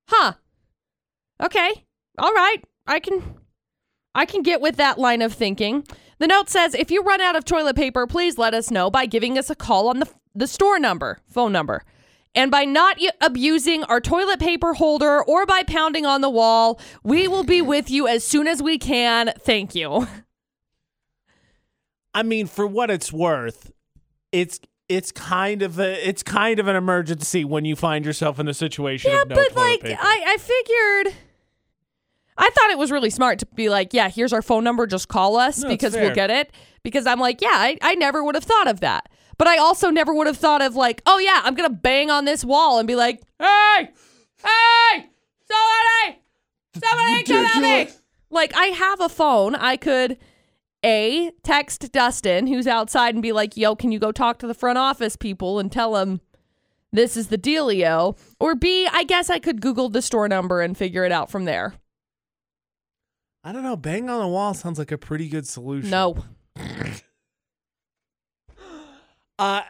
[0.10, 0.34] "Huh.
[1.42, 1.86] Okay.
[2.18, 2.58] All right.
[2.86, 3.36] I can
[4.14, 5.88] I can get with that line of thinking.
[6.20, 9.06] The note says, if you run out of toilet paper, please let us know by
[9.06, 11.86] giving us a call on the, the store number, phone number.
[12.36, 17.30] And by not abusing our toilet paper holder or by pounding on the wall, we
[17.30, 19.32] will be with you as soon as we can.
[19.40, 20.06] Thank you.
[22.14, 23.72] I mean, for what it's worth,
[24.32, 28.48] it's it's kind of a it's kind of an emergency when you find yourself in
[28.48, 29.98] a situation Yeah, no but like paper.
[30.02, 31.16] I, I figured
[32.38, 35.08] I thought it was really smart to be like, yeah, here's our phone number, just
[35.08, 36.52] call us No, because we'll get it.
[36.82, 39.10] Because I'm like, yeah, I, I never would have thought of that.
[39.38, 42.26] But I also never would have thought of like, oh yeah, I'm gonna bang on
[42.26, 43.90] this wall and be like, hey,
[44.44, 45.10] hey,
[45.48, 46.20] somebody,
[46.84, 47.94] somebody come help me.
[48.30, 49.56] Like I have a phone.
[49.56, 50.18] I could
[50.84, 54.54] a text Dustin who's outside and be like, yo, can you go talk to the
[54.54, 56.22] front office people and tell them
[56.92, 58.18] this is the dealio?
[58.40, 61.46] Or B, I guess I could Google the store number and figure it out from
[61.46, 61.76] there.
[63.44, 63.76] I don't know.
[63.76, 65.90] Bang on the wall sounds like a pretty good solution.
[65.90, 66.18] No.
[69.40, 69.62] Uh,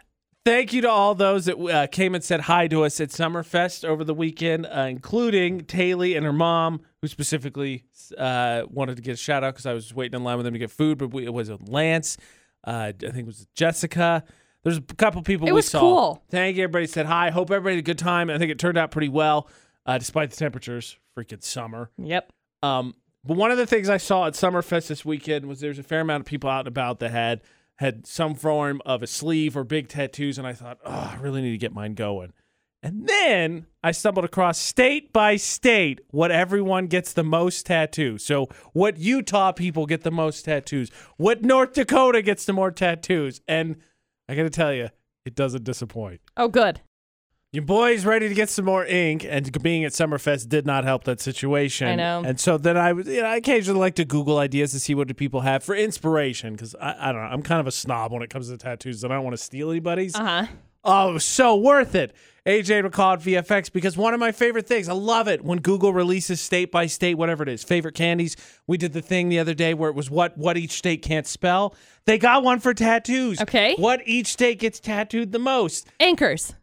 [0.46, 3.84] thank you to all those that uh, came and said hi to us at Summerfest
[3.86, 7.84] over the weekend, uh, including Taylor and her mom, who specifically
[8.18, 10.54] uh, wanted to get a shout out because I was waiting in line with them
[10.54, 10.98] to get food.
[10.98, 12.18] But we, it was Lance,
[12.66, 14.24] uh, I think it was Jessica.
[14.64, 15.80] There's a couple people It we was saw.
[15.80, 16.24] cool.
[16.30, 16.64] Thank you.
[16.64, 17.32] Everybody said hi.
[17.32, 18.30] Hope everybody had a good time.
[18.30, 19.50] I think it turned out pretty well,
[19.88, 20.98] uh, despite the temperatures.
[21.18, 21.90] Freaking summer.
[21.98, 22.32] Yep.
[22.64, 22.94] Um,
[23.26, 26.02] but one of the things I saw at Summerfest this weekend was there's a fair
[26.02, 27.42] amount of people out and about that had
[27.82, 31.42] had some form of a sleeve or big tattoos, and I thought, oh, I really
[31.42, 32.32] need to get mine going.
[32.84, 38.24] And then I stumbled across state by state what everyone gets the most tattoos.
[38.24, 43.42] So what Utah people get the most tattoos, what North Dakota gets the more tattoos,
[43.48, 43.78] and
[44.30, 44.90] I got to tell you,
[45.26, 46.22] it doesn't disappoint.
[46.38, 46.82] Oh, good.
[47.54, 51.04] Your boy's ready to get some more ink, and being at Summerfest did not help
[51.04, 51.86] that situation.
[51.86, 52.24] I know.
[52.26, 54.96] And so then I was, you know, I occasionally like to Google ideas to see
[54.96, 57.72] what do people have for inspiration because I, I don't know, I'm kind of a
[57.72, 60.16] snob when it comes to tattoos, and I don't want to steal anybody's.
[60.16, 60.46] Uh huh.
[60.86, 62.16] Oh, so worth it.
[62.46, 66.40] AJ recalled VFX because one of my favorite things, I love it when Google releases
[66.40, 68.38] state by state, whatever it is, favorite candies.
[68.66, 71.28] We did the thing the other day where it was what what each state can't
[71.28, 71.76] spell.
[72.06, 73.42] They got one for tattoos.
[73.42, 73.76] Okay.
[73.76, 75.90] What each state gets tattooed the most.
[76.00, 76.54] Anchors.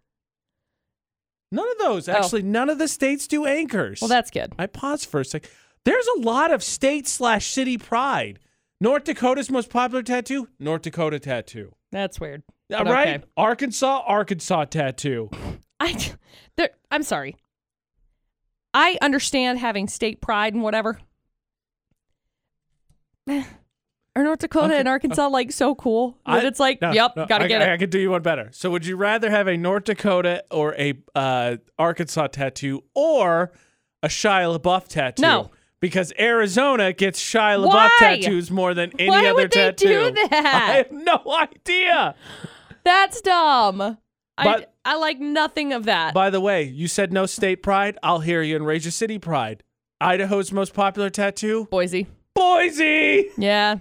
[1.50, 2.08] None of those.
[2.08, 2.12] Oh.
[2.12, 4.00] Actually, none of the states do anchors.
[4.02, 4.06] Oh.
[4.06, 4.52] Well, that's good.
[4.58, 5.48] I paused for a sec.
[5.84, 8.38] There's a lot of state slash city pride.
[8.80, 11.74] North Dakota's most popular tattoo, North Dakota tattoo.
[11.90, 12.42] That's weird.
[12.72, 13.08] All But right.
[13.08, 13.24] okay.
[13.36, 15.30] Arkansas, Arkansas tattoo.
[15.80, 16.12] I,
[16.56, 17.36] there, I'm sorry.
[18.74, 21.00] I understand having state pride and whatever.
[24.16, 27.14] Are North Dakota Okay, and Arkansas like so cool that I- it's like, No, yep,
[27.16, 27.72] no, gotta I, get I, it.
[27.74, 28.48] I could do you one better.
[28.52, 33.52] So, would you rather have a North Dakota or a uh, Arkansas tattoo or
[34.02, 35.22] a Shia LaBeouf tattoo?
[35.22, 35.50] No.
[35.80, 37.96] Because Arizona gets Shia LaBeouf Why?
[38.00, 39.86] tattoos more than any Why other would they tattoo.
[40.12, 40.68] do that?
[40.70, 42.16] I have no idea.
[42.82, 43.98] That's dumb.
[44.36, 46.14] I, But- I like nothing of that.
[46.14, 47.98] By the way, you said no state pride.
[48.02, 49.62] I'll hear you and raise your city pride.
[50.00, 51.68] Idaho's most popular tattoo?
[51.70, 52.06] Boise.
[52.34, 53.30] Boise.
[53.36, 53.76] Yeah.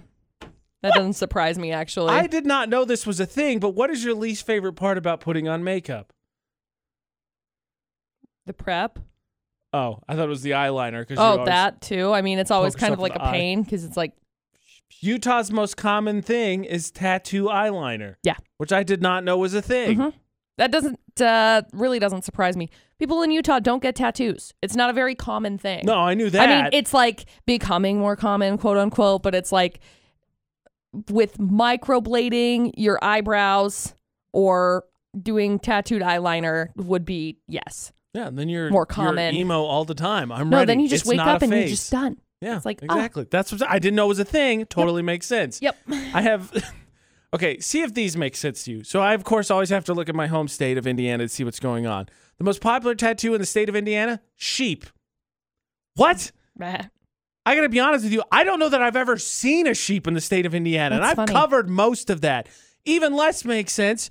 [0.82, 2.10] That doesn't surprise me, actually.
[2.14, 4.96] I did not know this was a thing, but what is your least favorite part
[4.98, 6.12] about putting on makeup?
[8.46, 8.98] the prep.
[9.74, 11.06] Oh, I thought it was the eyeliner.
[11.06, 12.12] Cause Oh, always- that too.
[12.14, 13.32] I mean, it's always kind of like a eye.
[13.32, 14.14] pain because it's like,
[15.00, 18.14] Utah's most common thing is tattoo eyeliner.
[18.22, 18.36] Yeah.
[18.56, 19.98] Which I did not know was a thing.
[19.98, 20.12] Mhm.
[20.56, 22.68] that doesn't, uh, really doesn't surprise me.
[22.98, 24.54] People in Utah don't get tattoos.
[24.62, 25.84] It's not a very common thing.
[25.84, 26.48] No, I knew that.
[26.48, 29.78] I mean, it's like becoming more common, quote unquote, but it's like
[31.10, 33.94] with microblading your eyebrows
[34.32, 34.84] or
[35.20, 37.92] doing tattooed eyeliner would be yes.
[38.14, 39.34] yeah, and then you're more you're common.
[39.34, 40.30] emo all the time.
[40.32, 40.66] I'm No, ready.
[40.66, 42.16] then you just It's wake up and you're just done.
[42.40, 42.94] Yeah, It's like, oh.
[42.94, 43.26] exactly.
[43.30, 44.64] That's what I didn't know was a thing.
[44.66, 45.60] Totally makes sense.
[45.62, 45.76] Yep.
[46.14, 46.52] I have.
[47.34, 48.82] Okay, see if these make sense to you.
[48.84, 51.28] So I, of course, always have to look at my home state of Indiana to
[51.28, 52.08] see what's going on.
[52.38, 54.86] The most popular tattoo in the state of Indiana: sheep.
[55.96, 56.32] What?
[57.48, 58.22] I gotta be honest with you.
[58.30, 61.02] I don't know that I've ever seen a sheep in the state of Indiana, and
[61.02, 61.32] That's I've funny.
[61.32, 62.46] covered most of that.
[62.84, 64.10] Even less makes sense.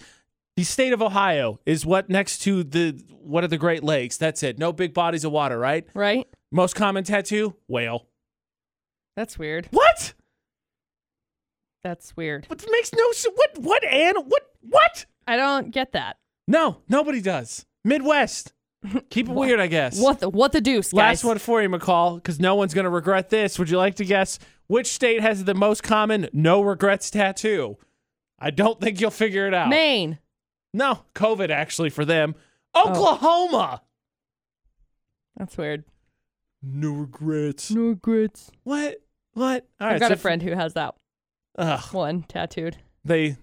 [0.55, 4.17] The state of Ohio is what next to the what are the Great Lakes?
[4.17, 4.57] That's it.
[4.57, 5.85] No big bodies of water, right?
[5.93, 6.25] Right?
[6.51, 8.07] Most common tattoo: whale.
[9.15, 9.67] That's weird.
[9.69, 10.15] What?
[11.83, 12.45] That's weird.
[12.47, 13.35] What makes no sense?
[13.35, 13.59] What?
[13.59, 13.83] What?
[13.83, 14.47] And what?
[14.61, 15.05] What?
[15.27, 16.17] I don't get that.
[16.47, 17.67] No, nobody does.
[17.83, 18.53] Midwest.
[19.09, 19.99] Keep it What- weird, I guess.
[19.99, 20.97] What the what the deuce, guys?
[20.97, 23.57] Last one for you, McCall, because no one's going to regret this.
[23.59, 27.77] Would you like to guess which state has the most common no regrets tattoo?
[28.39, 29.69] I don't think you'll figure it out.
[29.69, 30.19] Maine.
[30.73, 32.35] No, COVID actually for them.
[32.73, 32.89] Oh.
[32.91, 33.81] Oklahoma.
[35.37, 35.83] That's weird.
[36.61, 37.71] No regrets.
[37.71, 38.51] No regrets.
[38.63, 38.97] What?
[39.33, 39.67] What?
[39.79, 39.99] All I've right.
[39.99, 40.95] got so a friend who has that
[41.57, 42.77] Ugh, one tattooed.
[43.05, 43.37] they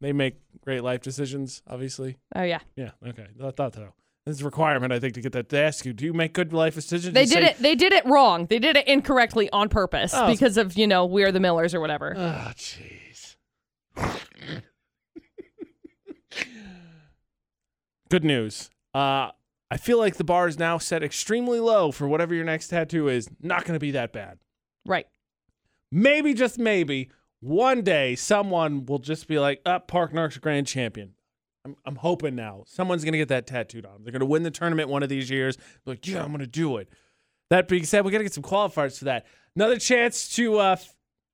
[0.00, 2.16] they make great life decisions, obviously.
[2.34, 2.60] Oh yeah.
[2.76, 2.90] Yeah.
[3.06, 3.26] Okay.
[3.42, 3.92] I thought so.
[4.26, 5.48] A requirement, I think, to get that.
[5.48, 7.14] They ask you, do you make good life decisions?
[7.14, 7.58] They did say, it.
[7.58, 8.46] They did it wrong.
[8.46, 10.26] They did it incorrectly on purpose Oh.
[10.30, 12.14] because of you know we're the Millers or whatever.
[12.16, 13.36] Oh, jeez.
[18.08, 18.70] Good news.
[18.94, 19.30] Uh,
[19.70, 23.08] I feel like the bar is now set extremely low for whatever your next tattoo
[23.08, 23.28] is.
[23.40, 24.38] Not going to be that bad.
[24.86, 25.06] right.
[25.92, 31.14] Maybe, just maybe, one day someone will just be like, up, Park Narks Grand Champion.
[31.64, 33.96] I'm, I'm hoping now someone's going to get that tattooed on.
[33.96, 34.04] 'em.
[34.04, 35.56] They're going to win the tournament one of these years.
[35.56, 36.88] Be like, yeah, I'm going to do it.
[37.50, 39.26] That being said, we got to get some qualifiers for that.
[39.56, 40.76] Another chance to uh,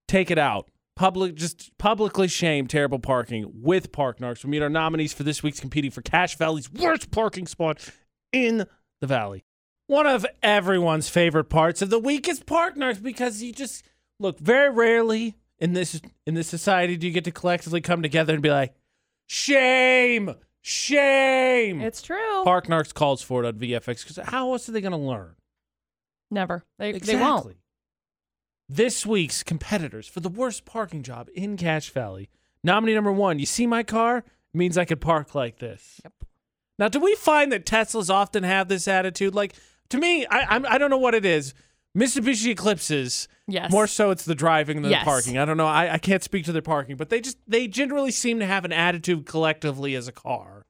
[0.08, 0.70] take it out.
[0.96, 4.42] Public, just publicly shame terrible parking with Park Narks.
[4.42, 7.90] We meet our nominees for this week's competing for Cache Valley's worst parking spot
[8.32, 8.64] in
[9.02, 9.44] the valley.
[9.88, 13.84] One of everyone's favorite parts of the week is Park Narks because you just
[14.18, 18.32] look very rarely in this in this society do you get to collectively come together
[18.32, 18.74] and be like,
[19.26, 21.80] shame, shame.
[21.80, 22.44] It's true.
[22.44, 25.34] Park Narks calls for it on VFX because how else are they going to learn?
[26.30, 26.64] Never.
[26.78, 27.56] They, they won't.
[28.68, 32.28] This week's competitors for the worst parking job in Cache Valley.
[32.64, 33.38] Nominee number one.
[33.38, 34.24] You see my car?
[34.52, 36.00] Means I could park like this.
[36.02, 36.12] Yep.
[36.78, 39.34] Now, do we find that Teslas often have this attitude?
[39.34, 39.54] Like,
[39.90, 41.54] to me, I I'm, I don't know what it is.
[41.96, 43.70] Mitsubishi Eclipses, Yes.
[43.70, 45.02] more so it's the driving than Yes.
[45.02, 45.38] the parking.
[45.38, 45.68] I don't know.
[45.68, 48.64] I, I can't speak to their parking, but they just they generally seem to have
[48.64, 50.66] an attitude collectively as a car.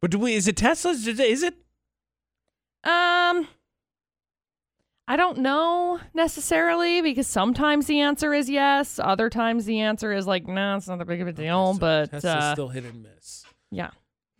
[0.00, 0.34] But do we?
[0.34, 1.06] Is it Teslas?
[1.06, 1.54] Is it
[2.84, 3.48] Um,
[5.08, 8.98] I don't know necessarily because sometimes the answer is yes.
[9.02, 11.74] Other times the answer is like, no, it's not that big of a deal.
[11.74, 13.44] So but Tesla's uh, still hit and miss.
[13.70, 13.90] yeah,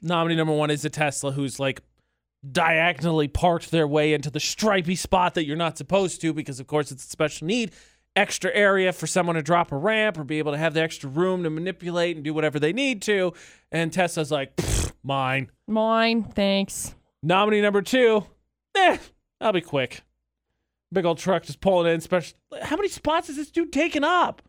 [0.01, 1.81] nominee number one is a Tesla who's like
[2.51, 6.67] diagonally parked their way into the stripy spot that you're not supposed to because, of
[6.67, 7.73] course, it's a special need.
[8.15, 11.09] Extra area for someone to drop a ramp or be able to have the extra
[11.09, 13.33] room to manipulate and do whatever they need to.
[13.71, 14.53] And Tesla's like,
[15.03, 15.51] mine.
[15.67, 16.25] mine.
[16.25, 16.95] Thanks.
[17.23, 18.27] Nominee number two,
[18.77, 18.99] eh,
[19.41, 20.03] I'll be quick.
[20.93, 22.01] Big old truck just pulling in.
[22.03, 22.37] Special.
[22.61, 24.43] How many spots is this dude taking up?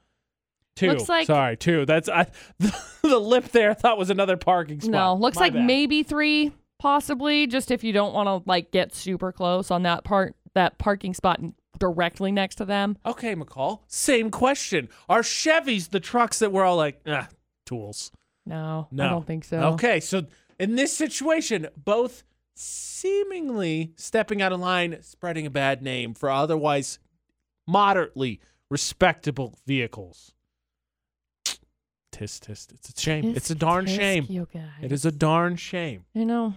[0.76, 0.88] Two.
[0.90, 1.86] Looks like- Sorry, two.
[1.86, 2.28] That's I.
[3.04, 4.92] The, lip there I thought was another parking spot.
[4.92, 5.66] No, looks My like bad.
[5.66, 6.52] maybe three,
[6.84, 7.48] possibly.
[7.48, 11.14] Just if you don't want to like get super close on that part, that parking
[11.14, 11.40] spot
[11.80, 12.98] directly next to them.
[13.06, 13.80] Okay, McCall.
[13.88, 14.90] Same question.
[15.08, 17.30] Are Chevys the trucks that we're all like, ah,
[17.66, 18.12] tools?
[18.46, 19.06] No, No.
[19.06, 19.60] I don't think so.
[19.74, 20.26] Okay, so
[20.60, 22.24] in this situation, both
[22.56, 27.00] seemingly stepping out of line, spreading a bad name for otherwise
[27.66, 30.34] moderately respectable vehicles.
[32.12, 32.74] Tisk, tisk.
[32.74, 33.34] It's a shame.
[33.38, 34.28] it's a darn shame.
[34.30, 34.64] You guys.
[34.82, 36.04] It is a darn shame.
[36.14, 36.54] You know.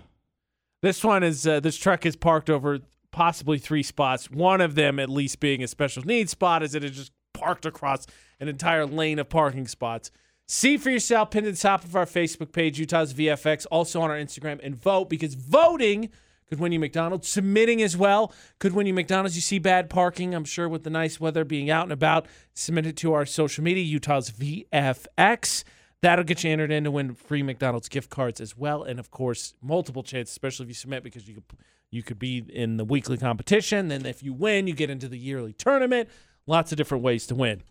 [0.83, 4.31] This one is uh, this truck is parked over possibly three spots.
[4.31, 7.67] One of them, at least, being a special needs spot, as it is just parked
[7.67, 8.07] across
[8.41, 10.11] an entire lane of parking spots.
[10.49, 14.11] See for yourself, pinned at the top of our Facebook page, Utah's VFX, also on
[14.11, 16.11] our Instagram, and vote because voting
[16.49, 17.29] could win you McDonald's.
[17.29, 19.35] Submitting as well could win you McDonald's.
[19.35, 22.27] You see bad parking, I'm sure, with the nice weather being out and about.
[22.55, 25.65] Submit it to our social media, Utah's VFX.
[26.03, 29.11] That'll get you entered in to win free McDonald's gift cards as well, and of
[29.11, 31.45] course, multiple chances, especially if you submit because you could
[31.91, 33.89] you could be in the weekly competition.
[33.89, 36.09] Then if you win, you get into the yearly tournament.
[36.47, 37.63] Lots of different ways to win.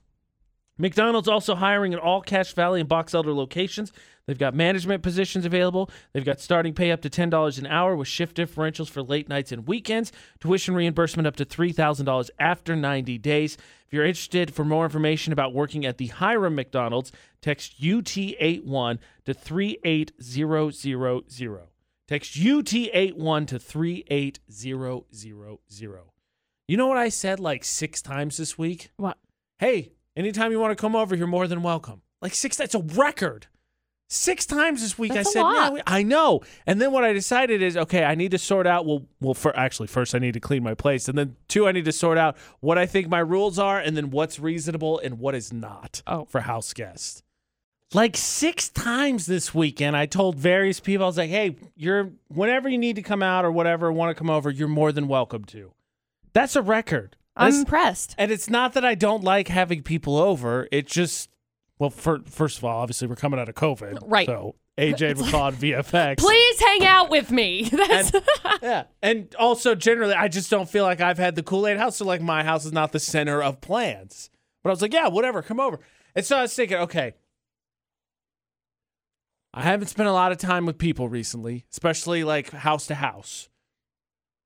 [0.78, 3.94] McDonald's also hiring in all Cache Valley and Box Elder locations.
[4.26, 5.90] They've got management positions available.
[6.12, 9.52] They've got starting pay up to $10 an hour with shift differentials for late nights
[9.52, 10.12] and weekends.
[10.40, 13.58] Tuition reimbursement up to $3,000 after 90 days.
[13.86, 17.12] If you're interested for more information about working at the Hyrum McDonald's,
[17.42, 21.68] text UT81 to 38000.
[22.08, 26.22] Text UT81 to 38000.
[26.68, 28.90] You know what I said like six times this week?
[28.98, 29.18] What?
[29.60, 32.01] hey, anytime you want to come over, you're more than welcome.
[32.21, 33.47] Like six, that's a record.
[34.08, 35.73] Six times this week, That's I a said, lot.
[35.78, 36.41] "Yeah, I know.
[36.67, 38.86] And then what I decided is, okay, I need to sort out.
[38.86, 41.71] Well, well, for actually, first I need to clean my place, and then two, I
[41.71, 45.17] need to sort out what I think my rules are, and then what's reasonable and
[45.17, 46.25] what is not Oh.
[46.25, 47.23] for house guests.
[47.95, 52.69] Like six times this weekend, I told various people, I was like, hey, you're whenever
[52.69, 55.45] you need to come out or whatever, want to come over, you're more than welcome
[55.45, 55.71] to.
[56.32, 57.15] That's a record.
[57.36, 58.15] I'm impressed.
[58.17, 60.67] and it's not that I don't like having people over.
[60.71, 61.30] It just,
[61.80, 64.26] well, for, first of all, obviously we're coming out of COVID, Right.
[64.26, 66.17] So AJ would call it VFX.
[66.17, 67.63] Please hang out with me.
[67.71, 68.12] That's
[68.62, 71.98] Yeah, and also generally, I just don't feel like I've had the Kool Aid house.
[71.98, 74.30] So like my house is not the center of plans.
[74.63, 75.80] But I was like, yeah, whatever, come over.
[76.15, 77.13] And so I was thinking, okay,
[79.54, 83.50] I haven't spent a lot of time with people recently, especially like house to house.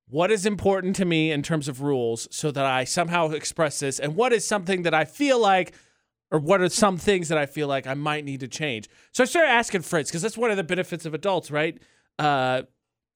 [0.10, 4.00] What is important to me in terms of rules so that I somehow express this?
[4.00, 5.74] And what is something that I feel like,
[6.32, 8.90] or what are some things that I feel like I might need to change?
[9.12, 11.78] So I started asking Fritz, because that's one of the benefits of adults, right?
[12.18, 12.64] Uh,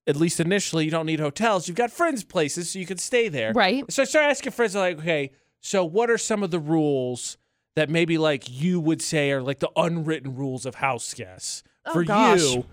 [0.06, 1.68] at least initially, you don't need hotels.
[1.68, 3.54] You've got friends' places, so you can stay there.
[3.54, 3.84] Right.
[3.92, 7.38] So I started asking friends, like, okay, so what are some of the rules
[7.76, 11.94] that maybe like you would say are like the unwritten rules of house guests Oh,
[11.94, 12.40] for gosh.
[12.40, 12.66] you?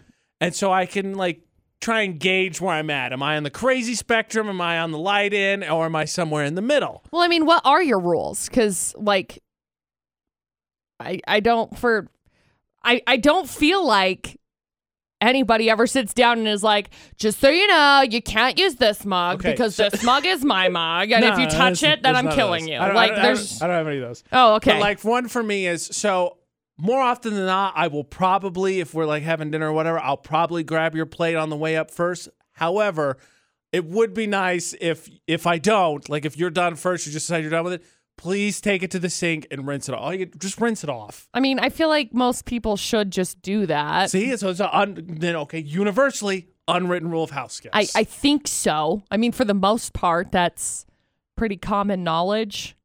[0.42, 1.40] And so I can like
[1.80, 3.12] try and gauge where I'm at.
[3.12, 4.48] Am I on the crazy spectrum?
[4.48, 5.64] Am I on the light end?
[5.64, 7.02] Or am I somewhere in the middle?
[7.10, 8.48] Well, I mean, what are your rules?
[8.48, 9.42] Because like,
[10.98, 12.08] I I don't for,
[12.84, 14.36] I I don't feel like
[15.22, 19.04] anybody ever sits down and is like, just so you know, you can't use this
[19.04, 22.16] mug Okay, because so- this mug is my mug, and if you touch it, then
[22.16, 22.76] I'm killing you.
[22.76, 23.62] I don't- I Like, don't- I don't- there's.
[23.62, 24.24] I don't have any of those.
[24.32, 24.72] Oh, okay.
[24.72, 26.36] But like one for me is so
[26.80, 30.16] more often than not, I will probably, if we're like having dinner or whatever, I'll
[30.16, 32.28] probably grab your plate on the way up first.
[32.52, 33.18] However,
[33.72, 37.26] it would be nice if if I don't, like if you're done first, you just
[37.26, 37.84] decide you're done with it.
[38.16, 40.14] Please take it to the sink and rinse it off.
[40.38, 41.28] Just rinse it off.
[41.32, 44.10] I mean, I feel like most people should just do that.
[44.10, 47.96] See, so it's a un, then okay, universally unwritten rule of house guests.
[47.96, 49.02] I, I think so.
[49.10, 50.84] I mean, for the most part, that's
[51.36, 52.76] pretty common knowledge.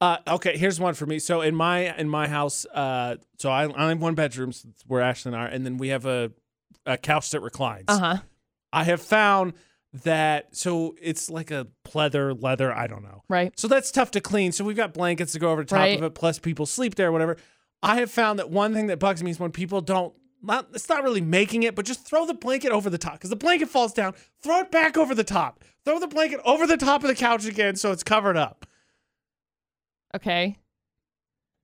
[0.00, 1.18] Uh, okay, here's one for me.
[1.18, 4.82] So in my in my house, uh, so I, I have one bedroom so it's
[4.86, 6.32] where Ashley and I are, and then we have a,
[6.84, 7.84] a couch that reclines.
[7.88, 8.16] Uh huh.
[8.72, 9.54] I have found
[10.04, 12.72] that so it's like a pleather leather.
[12.72, 13.22] I don't know.
[13.30, 13.58] Right.
[13.58, 14.52] So that's tough to clean.
[14.52, 15.96] So we've got blankets to go over the top Right.
[15.98, 17.38] of it, plus people sleep there, whatever.
[17.82, 20.14] I have found that one thing that bugs me is when people don't.
[20.42, 23.30] Not, it's not really making it, but just throw the blanket over the top because
[23.30, 24.14] the blanket falls down.
[24.42, 25.64] Throw it back over the top.
[25.84, 28.66] Throw the blanket over the top of the couch again so it's covered up.
[30.14, 30.58] Okay.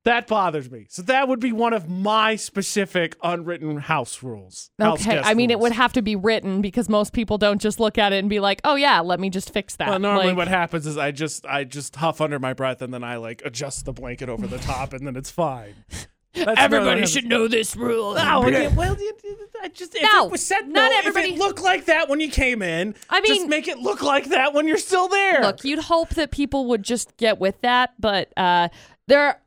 [0.05, 0.87] That bothers me.
[0.90, 4.70] So that would be one of my specific unwritten house rules.
[4.81, 5.20] house Okay.
[5.22, 8.12] I mean, it would have to be written because most people don't just look at
[8.12, 10.48] it and be like, "Oh yeah, let me just fix that." Well, normally Like, what
[10.48, 13.85] happens is I just I just huff under my breath and then I like adjust
[13.85, 15.74] the blanket over the top and then it's fine.
[16.35, 18.14] That's everybody normally- should know this rule.
[18.14, 21.29] No, yeah, well, you- you- I just if No, it was said not no, everybody-
[21.29, 23.79] If it looked like that when you came in, I mean, just mean- make it
[23.79, 25.42] look like that when you're still there.
[25.42, 28.68] Look, you'd hope that people would just get with that, but uh,
[29.07, 29.40] there.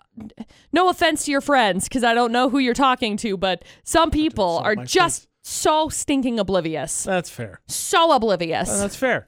[0.71, 4.12] No offense to your friends, because I don't know who you're talking to, but some
[4.12, 5.28] people are just friends.
[5.43, 7.60] so stinking oblivious, that's fair.
[7.67, 8.69] so oblivious.
[8.69, 9.28] Uh, that's fair.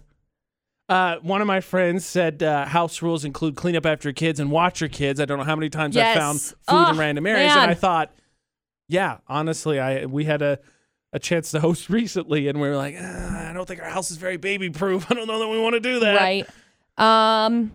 [0.90, 4.40] Uh, one of my friends said uh, house rules include clean up after your kids
[4.40, 5.20] and watch your kids.
[5.20, 6.16] I don't know how many times Yes.
[6.16, 7.64] I found food Oh, in random areas, man.
[7.64, 8.14] and I thought,
[8.88, 10.60] yeah, honestly, I we had a
[11.14, 14.12] a chance to host recently, and we were like, "Ah, I don't think our house
[14.12, 15.06] is very baby proof.
[15.12, 16.16] I don't know that we want to do that.
[16.16, 16.48] right
[17.00, 17.72] um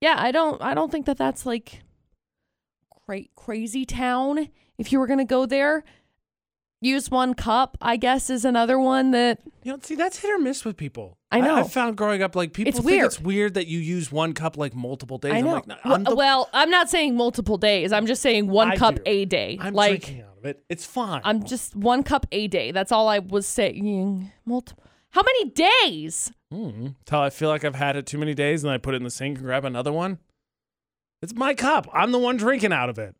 [0.00, 1.82] yeah i don't i don't think that that's like
[3.06, 5.84] cra- crazy town if you were gonna go there
[6.84, 10.38] use one cup i guess is another one that You know, see, that's hit or
[10.38, 11.16] miss with people.
[11.32, 11.56] I know.
[11.56, 13.06] I've found growing up, like people It's think weird.
[13.06, 15.32] it's weird that you use one cup like multiple days.
[15.32, 18.06] i I'm know like, "No, well, I'm, the- well i'm not saying multiple days i'm
[18.06, 19.02] just saying one I cup do.
[19.06, 20.62] a day I'm like drinking out of it.
[20.68, 21.20] It's fine.
[21.24, 24.74] i'm just one cup a day that's all i was saying multi-
[25.10, 28.72] how many days Mm, Till I feel like I've had it too many days, and
[28.72, 30.18] I put it in the sink and grab another one.
[31.20, 31.88] It's my cup.
[31.92, 33.16] I'm the one drinking out of it.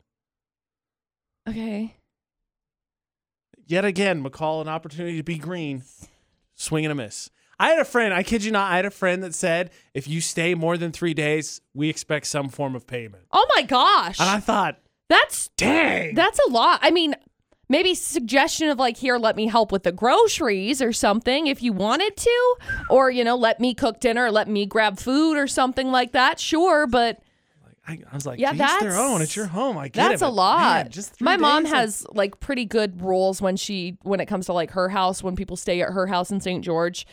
[1.49, 1.95] okay
[3.67, 5.83] Yet again, McCall, an opportunity to be green,
[6.55, 7.29] swing and a miss.
[7.59, 10.07] I had a friend, I kid you not, I had a friend that said, if
[10.07, 13.23] you stay more than three days, we expect some form of payment.
[13.31, 16.15] oh my gosh And I thought, that's dang.
[16.15, 16.79] That's a lot.
[16.81, 17.15] I mean,
[17.69, 21.71] maybe suggestion of like, here, let me help with the groceries or something if you
[21.71, 22.55] wanted to,
[22.89, 26.39] or you know, let me cook dinner, let me grab food or something like that.
[26.41, 27.19] Sure, but
[27.87, 29.21] I, I was like, Yeah, yeah, their that's- own.
[29.21, 29.77] It's your home.
[29.77, 30.09] I get it.
[30.09, 30.85] that's a lot.
[30.85, 34.53] man, just My mom has like pretty good rules when she when it comes to
[34.53, 36.63] like her house when people stay at her house in St.
[36.63, 37.05] George,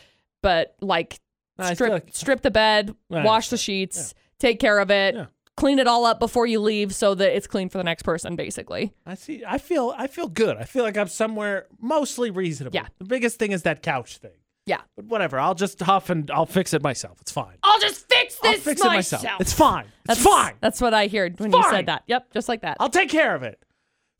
[0.42, 1.20] but like
[1.58, 3.60] I strip like- strip the bed, Yeah, wash the yeah.
[3.60, 5.14] sheets, take care of it.
[5.14, 5.26] Yeah.
[5.54, 8.36] Clean it all up before you leave so that it's clean for the next person,
[8.36, 8.94] basically.
[9.04, 9.44] I see.
[9.46, 9.92] I feel.
[9.98, 10.56] I feel good.
[10.56, 12.74] I feel like I'm somewhere mostly reasonable.
[12.74, 12.86] Yeah.
[12.98, 14.30] The biggest thing is that couch thing.
[14.66, 14.80] Yeah.
[14.96, 15.38] But whatever.
[15.40, 17.20] I'll just huff and I'll fix it myself.
[17.20, 17.56] It's fine.
[17.62, 19.22] I'll just fix I'll this fix it myself.
[19.22, 19.40] myself.
[19.40, 19.84] It's fine.
[19.84, 20.54] It's That's fine.
[20.60, 22.04] That's what I heard when you said that.
[22.06, 22.76] Yep, just like that.
[22.78, 23.62] I'll take care of it.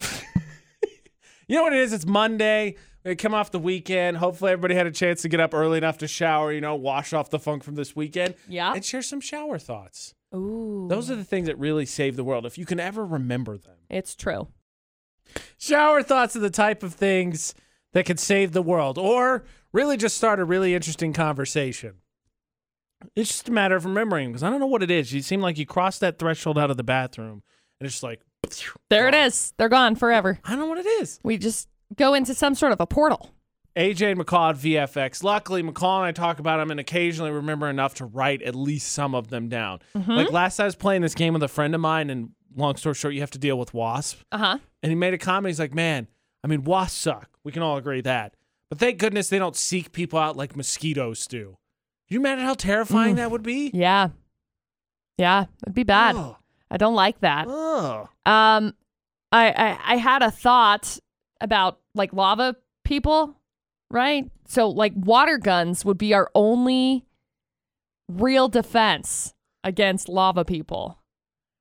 [1.48, 1.92] you know what it is?
[1.92, 2.76] It's Monday.
[3.05, 4.16] We come off the weekend.
[4.16, 6.52] Hopefully, everybody had a chance to get up early enough to shower.
[6.52, 8.35] You know, wash off the funk from this weekend.
[8.48, 8.72] Yeah.
[8.72, 10.14] And share some shower thoughts.
[10.35, 10.87] Ooh.
[10.88, 12.46] Those are the things that really save the world.
[12.46, 13.76] If you can ever remember them.
[13.90, 14.48] It's true.
[15.59, 17.54] Shower thoughts are the type of things
[17.92, 21.94] that can save the world or really just start a really interesting conversation.
[23.16, 25.12] It's just a matter of remembering because I don't know what it is.
[25.12, 27.42] You seem like you crossed that threshold out of the bathroom
[27.81, 28.20] and it's just like,
[28.90, 29.52] There it is.
[29.56, 30.38] They're gone forever.
[30.44, 31.18] I don't know what it is.
[31.25, 33.31] We just go into some sort of a portal.
[33.77, 35.23] AJ McCall at VFX.
[35.25, 38.92] Luckily, McCall and I talk about them and occasionally remember enough to write at least
[38.92, 39.81] some of them down.
[39.94, 42.77] Like last time I was playing this game with a friend of mine, and long
[42.77, 44.20] story short, you have to deal with wasp.
[44.31, 44.58] Uh huh.
[44.83, 45.50] And he made a comment.
[45.50, 46.06] He's like, man,
[46.44, 47.31] I mean, wasps suck.
[47.44, 48.35] We can all agree that.
[48.73, 51.58] But thank goodness they don't seek people out like mosquitoes do.
[52.08, 53.16] You imagine how terrifying Mm.
[53.18, 53.70] that would be?
[53.75, 54.08] Yeah.
[55.18, 56.16] Yeah, it'd be bad.
[56.16, 56.37] Ugh.
[56.70, 57.48] I don't like that.
[57.48, 58.08] Ugh.
[58.25, 58.73] Um,
[59.31, 60.98] I, I I had a thought
[61.38, 63.37] about like lava people,
[63.90, 64.31] right?
[64.48, 67.04] So like water guns would be our only
[68.08, 70.98] real defense against lava people,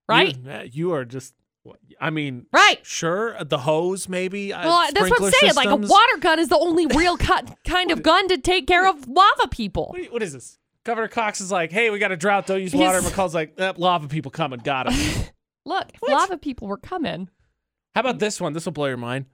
[0.08, 0.38] right?
[0.38, 1.34] You, uh, you are just.
[2.00, 2.80] I mean, Right.
[2.84, 4.52] Sure, the hose maybe.
[4.52, 5.54] uh, well, that's what I'm saying.
[5.56, 8.88] Like a water gun is the only real cut kind of gun to take care
[8.90, 9.88] of lava people.
[9.92, 10.58] What, you- what is this?
[10.84, 12.48] Governor Cox is like, hey, we got a drought.
[12.48, 13.00] Don't use He's- water.
[13.08, 14.60] McCall's like, eh, lava people coming.
[14.64, 15.26] Got him.
[15.66, 16.12] Look, if What?
[16.12, 17.30] lava people were coming.
[17.94, 18.54] How about this one?
[18.54, 19.26] This will blow your mind.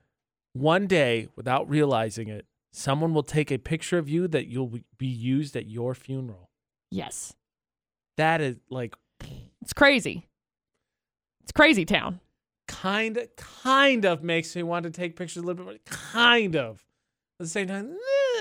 [0.52, 5.06] One day, without realizing it, someone will take a picture of you that you'll be
[5.06, 6.50] used at your funeral.
[6.90, 7.32] Yes,
[8.18, 8.94] That is like
[9.62, 10.27] it's crazy.
[11.48, 12.20] It's crazy town.
[12.66, 15.78] kind of, kind of makes me want to take pictures a little bit more.
[15.86, 16.84] Kind of.
[17.40, 17.96] At the same time,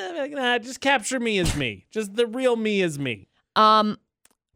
[0.10, 1.86] eh, nah, just capture me as me.
[1.92, 3.30] Just the real me as me.
[3.56, 3.98] Um,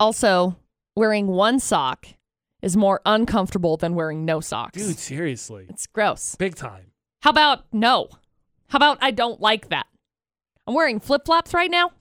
[0.02, 0.58] also,
[0.98, 2.08] wearing one sock
[2.62, 4.78] is more uncomfortable than wearing no socks.
[4.78, 5.68] Dude, seriously.
[5.70, 6.36] it's gross.
[6.36, 6.92] Big time.
[7.22, 8.10] How about no?
[8.68, 9.88] How about I don't like that?
[10.68, 11.94] I'm wearing flip flops right now.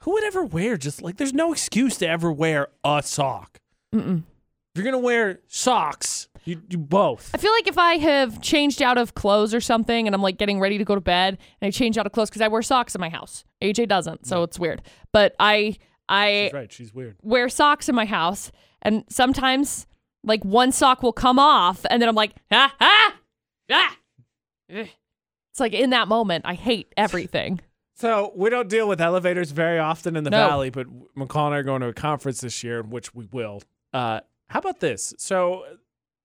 [0.00, 3.60] Who would ever wear just like, there's no excuse to ever wear a sock.
[3.94, 4.24] Mm-mm.
[4.74, 7.30] If you're going to wear socks, you do both.
[7.34, 10.38] I feel like if I have changed out of clothes or something and I'm like
[10.38, 12.62] getting ready to go to bed and I change out of clothes because I wear
[12.62, 13.44] socks in my house.
[13.62, 14.82] AJ doesn't, so it's weird.
[15.12, 15.76] But I
[16.08, 16.72] I She's right.
[16.72, 17.16] She's weird.
[17.22, 18.50] wear socks in my house
[18.82, 19.86] and sometimes
[20.24, 23.14] like one sock will come off and then I'm like, ah, ah,
[23.70, 23.96] ah.
[24.74, 24.88] Ugh.
[25.50, 27.60] It's like in that moment, I hate everything.
[28.00, 30.46] So we don't deal with elevators very often in the No.
[30.46, 33.60] valley, but McCall and I are going to a conference this year, which we will.
[33.92, 35.14] Uh, how about this?
[35.18, 35.64] So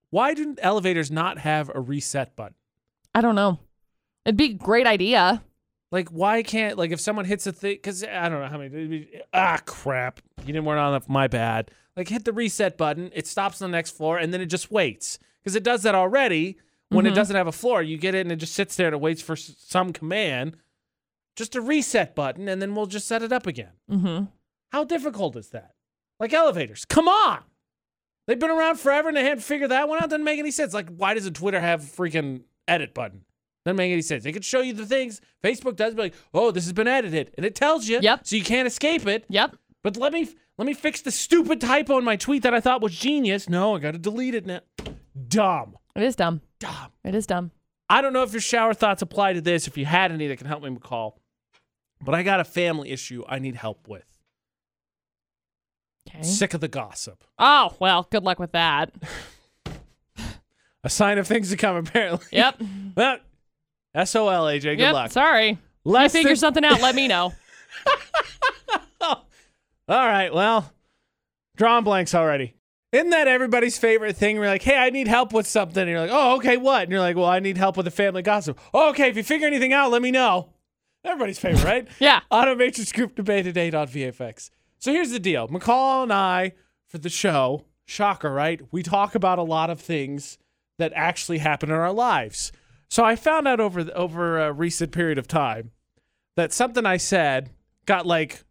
[0.09, 2.55] why do elevators not have a reset button?
[3.15, 3.59] I don't know.
[4.25, 5.43] It'd be a great idea.
[5.91, 7.75] Like, why can't like if someone hits a thing?
[7.75, 9.07] Because I don't know how many.
[9.33, 10.21] Ah, crap!
[10.41, 11.07] You didn't work on that.
[11.09, 11.69] My bad.
[11.95, 13.11] Like, hit the reset button.
[13.13, 15.93] It stops on the next floor, and then it just waits because it does that
[15.93, 16.57] already.
[16.89, 17.15] When it Mhm.
[17.15, 19.21] doesn't have a floor, you get it and it just sits there and it waits
[19.21, 20.57] for s- some command.
[21.35, 23.71] Just a reset button, and then we'll just set it up again.
[23.89, 24.25] Mm-hmm.
[24.71, 25.73] How difficult is that?
[26.19, 26.85] Like elevators.
[26.85, 27.43] Come on.
[28.27, 30.09] They've been around forever and they hadn't figured that one out.
[30.09, 30.73] Doesn't make any sense.
[30.73, 33.25] Like, why does a Twitter have a freaking edit button?
[33.65, 34.23] Doesn't make any sense.
[34.23, 35.21] They could show you the things.
[35.43, 37.31] Facebook does be like, oh, this has been edited.
[37.37, 37.99] And it tells you.
[38.01, 38.21] Yep.
[38.23, 39.25] So you can't escape it.
[39.29, 39.55] Yep.
[39.83, 42.81] But let me let me fix the stupid typo in my tweet that I thought
[42.81, 43.49] was genius.
[43.49, 44.61] No, I gotta delete it now.
[45.27, 45.77] Dumb.
[45.95, 46.41] It is dumb.
[46.59, 46.91] Dumb.
[47.03, 47.51] It is dumb.
[47.89, 50.37] I don't know if your shower thoughts apply to this, if you had any that
[50.37, 51.13] can help me McCall.
[52.01, 54.05] But I got a family issue I need help with.
[56.15, 56.23] Okay.
[56.23, 57.23] Sick of the gossip.
[57.39, 58.91] Oh, well, good luck with that.
[60.83, 62.25] A sign of things to come, apparently.
[62.31, 62.61] Yep.
[62.95, 63.17] Well,
[64.05, 64.61] SOL, AJ.
[64.61, 64.93] Good yep.
[64.93, 65.11] luck.
[65.11, 65.49] Sorry.
[65.49, 67.33] If you figure than- something out, let me know.
[69.01, 69.17] All
[69.87, 70.33] right.
[70.33, 70.71] Well,
[71.55, 72.55] drawing blanks already.
[72.91, 74.37] Isn't that everybody's favorite thing?
[74.37, 75.81] We're like, hey, I need help with something.
[75.81, 76.83] And you're like, oh, okay, what?
[76.83, 78.59] And you're like, well, I need help with the family gossip.
[78.73, 80.49] Oh, okay, if you figure anything out, let me know.
[81.03, 81.87] Everybody's favorite, right?
[81.99, 82.21] Yeah.
[82.31, 84.51] Automatrix group Debate At 8 on VFX.
[84.83, 85.47] So here's the deal.
[85.47, 86.55] McCall and I,
[86.89, 88.59] for the show, shocker, right?
[88.69, 90.37] We talk about a lot of things
[90.77, 92.51] that actually happen in our lives.
[92.89, 95.71] So I found out over the, over a recent period of time
[96.35, 97.51] that something I said
[97.85, 98.43] got like,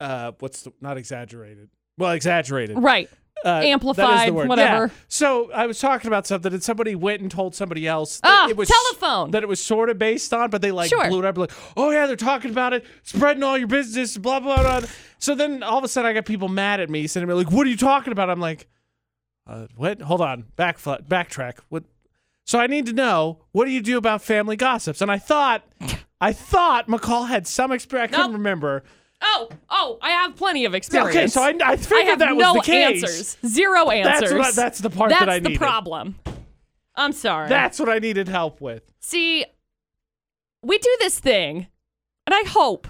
[0.00, 1.68] uh, what's the, not exaggerated?
[1.98, 2.76] Well, exaggerated.
[2.76, 3.08] Right.
[3.44, 4.86] Uh, that is the Amplified, whatever.
[4.86, 4.92] Yeah.
[5.08, 8.48] So I was talking about something, and somebody went and told somebody else that Ah,
[8.48, 9.30] it was telephone.
[9.30, 11.08] that it was sort of based on, but they like Sure.
[11.08, 14.40] blew it up like, oh yeah, they're talking about it, spreading all your business, blah
[14.40, 14.88] blah blah.
[15.18, 17.50] So then all of a sudden I got people mad at me, sending me like,
[17.50, 18.28] what are you talking about?
[18.30, 18.66] I'm like,
[19.46, 20.00] uh, what?
[20.02, 21.58] Hold on, back backtrack.
[21.68, 21.84] What?
[22.44, 25.00] So I need to know what do you do about family gossips?
[25.00, 25.64] And I thought,
[26.20, 28.12] I thought McCall had some experience.
[28.12, 28.38] I couldn't Nope.
[28.38, 28.82] remember.
[29.20, 31.16] Oh, oh, I have plenty of experience.
[31.16, 33.02] Okay, so I, I I figured have that was no the case.
[33.02, 33.36] answers.
[33.46, 34.30] Zero answers.
[34.30, 35.60] That's what, that's the part That's that I need the needed.
[35.60, 36.16] problem.
[36.94, 37.48] I'm sorry.
[37.48, 38.82] That's what I needed help with.
[39.00, 39.44] See,
[40.62, 41.66] we do this thing,
[42.26, 42.88] and I hope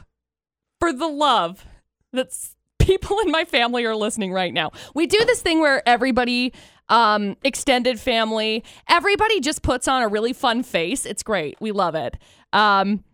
[0.81, 1.65] for the love
[2.13, 4.71] that s- people in my family are listening right now.
[4.95, 6.53] We do this thing where everybody,
[6.89, 11.05] um, extended family, everybody just puts on a really fun face.
[11.05, 11.57] It's great.
[11.61, 12.17] We love it.
[12.53, 13.05] Um,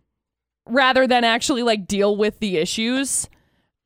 [0.67, 3.29] rather than actually like deal with the issues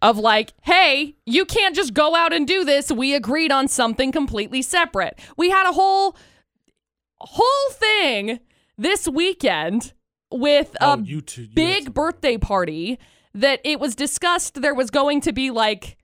[0.02, 2.92] of like, hey, you can't just go out and do this.
[2.92, 5.20] We agreed on something completely separate.
[5.38, 6.16] We had a whole
[7.22, 8.40] whole thing
[8.78, 9.92] this weekend
[10.32, 12.98] with a oh, you two, you big some- birthday party
[13.34, 15.98] that it was discussed there was going to be like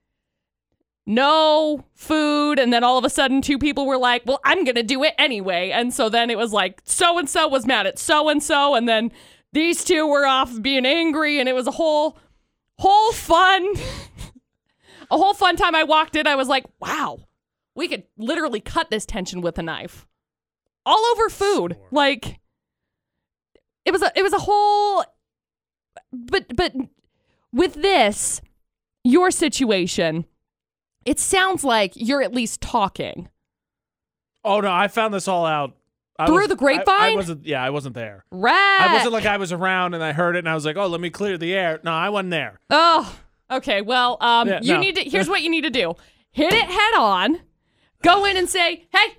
[1.08, 4.82] no food and then all of a sudden two people were like well i'm gonna
[4.82, 8.00] do it anyway and so then it was like so and so was mad at
[8.00, 9.12] so and so and then
[9.56, 12.18] these two were off being angry, and it was a whole,
[12.78, 13.66] whole fun,
[15.10, 15.74] a whole fun time.
[15.74, 17.20] I walked in, I was like, wow,
[17.74, 20.06] we could literally cut this tension with a knife,
[20.86, 21.74] all over food.
[21.74, 21.88] Sure.
[21.90, 22.40] Like,
[23.86, 25.06] it was a, it was a whole,
[26.12, 26.74] but but
[27.54, 28.42] with this,
[29.06, 30.26] your situation,
[31.06, 33.30] it sounds like you're at least talking.
[34.44, 35.78] Oh no, I found this all out
[36.18, 37.16] I Through was- the I- I, grapevine?
[37.16, 37.46] wasn't.
[37.46, 38.24] Yeah, I wasn't there.
[38.32, 38.54] Right.
[38.82, 40.88] I wasn't like I was around and I heard it and I was like, oh,
[40.88, 41.80] let me clear the air.
[41.84, 42.60] No, I wasn't there.
[42.70, 43.16] Oh,
[43.52, 43.82] okay.
[43.82, 44.80] Well, um, Yeah, you no.
[44.80, 45.04] need to.
[45.04, 45.94] Here's what you need to do:
[46.32, 47.40] hit it head on.
[48.02, 49.18] Go in and say, "Hey,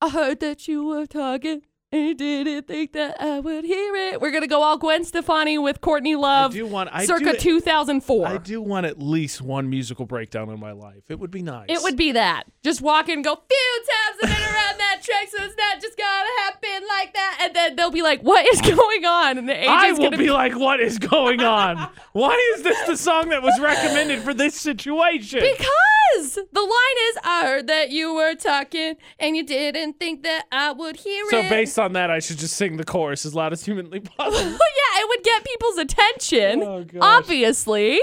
[0.00, 1.62] I heard that you were talking.
[1.92, 5.80] And didn't think that I would hear it." We're gonna go all Gwen Stefani with
[5.80, 6.90] Courtney Love, I do want.
[6.92, 8.26] I circa do, 2004.
[8.26, 11.02] I do want at least one musical breakdown in my life.
[11.08, 11.66] It would be nice.
[11.68, 12.44] It would be that.
[12.62, 15.80] Just walk in and go, few times I've been around that track, so it's not
[15.80, 17.38] just gonna happen like that.
[17.42, 19.38] And then they'll be like, what is going on?
[19.38, 21.88] And the AJ's I will gonna be like, what is going on?
[22.12, 25.40] Why is this the song that was recommended for this situation?
[25.40, 30.44] Because the line is, I heard that you were talking and you didn't think that
[30.52, 31.42] I would hear so it.
[31.44, 34.50] So based on that, I should just sing the chorus as loud as humanly possible.
[34.50, 36.62] yeah, it would get people's attention.
[36.62, 38.00] Oh, obviously.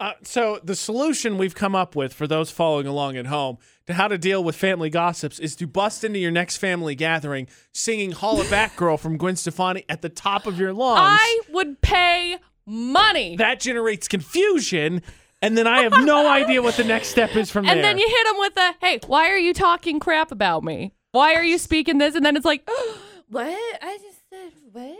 [0.00, 3.94] Uh, so the solution we've come up with for those following along at home to
[3.94, 8.10] how to deal with family gossips is to bust into your next family gathering singing
[8.10, 10.98] "Holla Back Girl" from Gwen Stefani at the top of your lungs.
[11.02, 13.36] I would pay money.
[13.36, 15.02] that generates confusion,
[15.40, 17.76] and then I have no idea what the next step is from and there.
[17.76, 20.94] And then you hit them with a, hey, why are you talking crap about me?
[21.12, 22.14] Why are you speaking this?
[22.14, 22.68] And then it's like,
[23.28, 23.46] what?
[23.82, 24.98] I just said, what?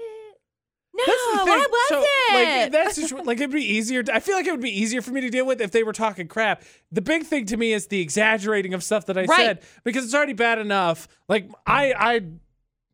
[0.94, 1.46] No, That's the thing.
[1.48, 2.34] why was so, it?
[2.62, 4.02] Like that's just, like it'd be easier.
[4.02, 5.82] To, I feel like it would be easier for me to deal with if they
[5.84, 6.64] were talking crap.
[6.90, 9.38] The big thing to me is the exaggerating of stuff that I Right.
[9.38, 11.08] said because it's already bad enough.
[11.30, 12.20] Like I I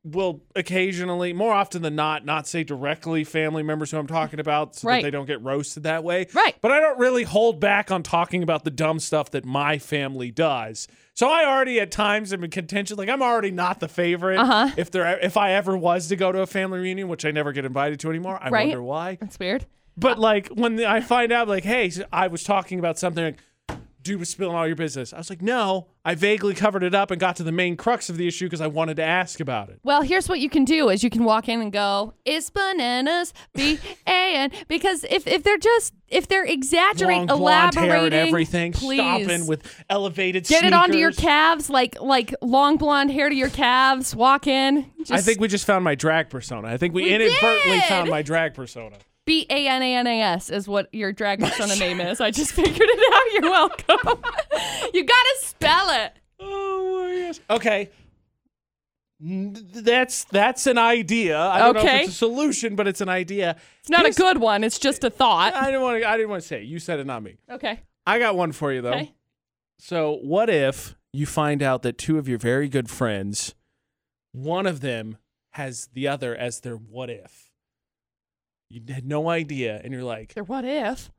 [0.04, 4.76] will occasionally, more often than not, not say directly family members who I'm talking about
[4.76, 5.02] so Right.
[5.02, 6.26] that they don't get roasted that way.
[6.32, 6.54] Right.
[6.60, 10.30] But I don't really hold back on talking about the dumb stuff that my family
[10.30, 10.86] does.
[11.14, 12.96] So I already at times am in contention.
[12.96, 14.38] Like I'm already not the favorite.
[14.38, 14.70] Uh-huh.
[14.76, 17.52] If there, if I ever was to go to a family reunion, which I never
[17.52, 18.66] get invited to anymore, I Right.
[18.68, 19.18] wonder why.
[19.20, 19.66] That's weird.
[19.96, 23.38] But like when I find out, like, hey, so I was talking about something, like,
[24.02, 25.12] dude was spilling all your business.
[25.12, 28.08] I was like, no, I vaguely covered it up and got to the main crux
[28.08, 29.80] of the issue because I wanted to ask about it.
[29.82, 33.34] Well, here's what you can do: is you can walk in and go, "It's bananas,
[33.54, 38.14] B A N," because if if they're just if they're exaggerating, Long elaborating, hair and
[38.14, 40.44] everything, please stopping with elevated.
[40.46, 44.16] get it onto your calves, like like long blonde hair to your calves.
[44.16, 44.90] Walk in.
[45.00, 46.68] Just I think we just found my drag persona.
[46.68, 47.84] I think we, We inadvertently did!
[47.84, 48.96] found my drag persona.
[49.28, 52.18] B A N A N A S is what your drag persona name is.
[52.18, 53.42] I just figured it out.
[53.42, 54.24] You're welcome.
[54.94, 56.12] you gotta spell it.
[56.40, 57.40] Oh my gosh.
[57.50, 57.90] Okay.
[59.20, 61.38] That's that's an idea.
[61.38, 61.96] I don't know Okay.
[61.96, 63.56] if it's a solution, but it's an idea.
[63.80, 64.64] It's not a good one.
[64.64, 65.54] It's just a thought.
[65.54, 66.08] I didn't want to.
[66.08, 66.64] I didn't want to say it.
[66.64, 67.36] You said it, not me.
[67.50, 67.80] Okay.
[68.06, 68.92] I got one for you though.
[68.92, 69.12] Okay.
[69.78, 73.54] So, what if you find out that two of your very good friends,
[74.32, 75.18] one of them
[75.52, 77.47] has the other as their what if?
[78.70, 80.44] You had no idea, and you're like, There.
[80.44, 81.10] What if?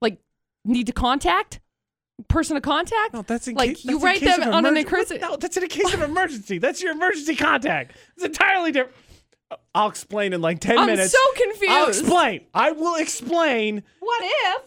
[0.00, 0.18] Like,
[0.64, 1.60] need to contact?
[2.28, 3.14] Person of contact?
[3.14, 5.62] no, that's in Like, case, you write them on an emergen- encrypted- No, that's in
[5.64, 6.58] a case of emergency.
[6.58, 7.96] That's your emergency contact.
[8.16, 8.96] It's entirely different.
[9.74, 11.12] I'll explain in like 10 I'm minutes.
[11.12, 11.72] so confused.
[11.72, 12.42] I'll explain.
[12.54, 13.82] I will explain.
[14.00, 14.62] What if?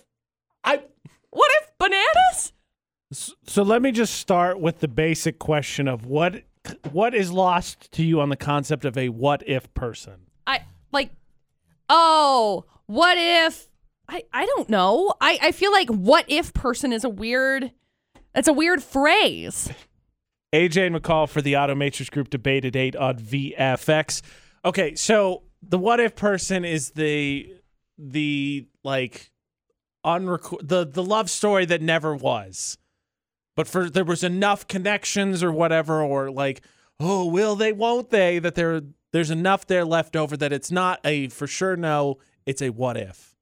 [0.64, 0.82] I
[1.30, 2.54] What if bananas?
[3.46, 6.44] So let me just start with the basic question of what
[6.92, 10.26] what is lost to you on the concept of a what if person?
[10.48, 10.62] I
[10.92, 11.12] like.
[11.96, 13.70] Oh, what if?
[14.10, 15.14] I I don't know.
[15.22, 17.72] I I feel like what if person is a weird.
[18.34, 19.72] It's a weird phrase.
[20.54, 24.24] AJ and McCall for the Automatrix Group debate at 8 on VFX.
[24.66, 27.54] Okay, so the what if person is the
[28.00, 29.32] the like
[30.04, 32.80] unrecord the the love story that never was.
[33.56, 36.64] But for there was enough connections or whatever or like
[37.00, 38.82] oh will they won't they that there
[39.14, 42.98] there's enough there left over that it's not a for sure no, it's a what
[42.98, 43.36] if.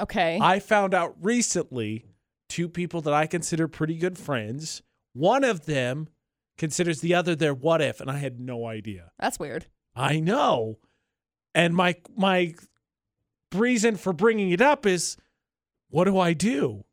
[0.00, 0.38] Okay.
[0.40, 2.06] I found out recently
[2.48, 4.82] two people that I consider pretty good friends.
[5.12, 6.08] One of them
[6.56, 9.10] considers the other their what if, and I had no idea.
[9.18, 9.66] That's weird.
[9.94, 10.78] I know.
[11.54, 12.54] And my my
[13.54, 15.16] reason for bringing it up is
[15.90, 16.84] what do I do?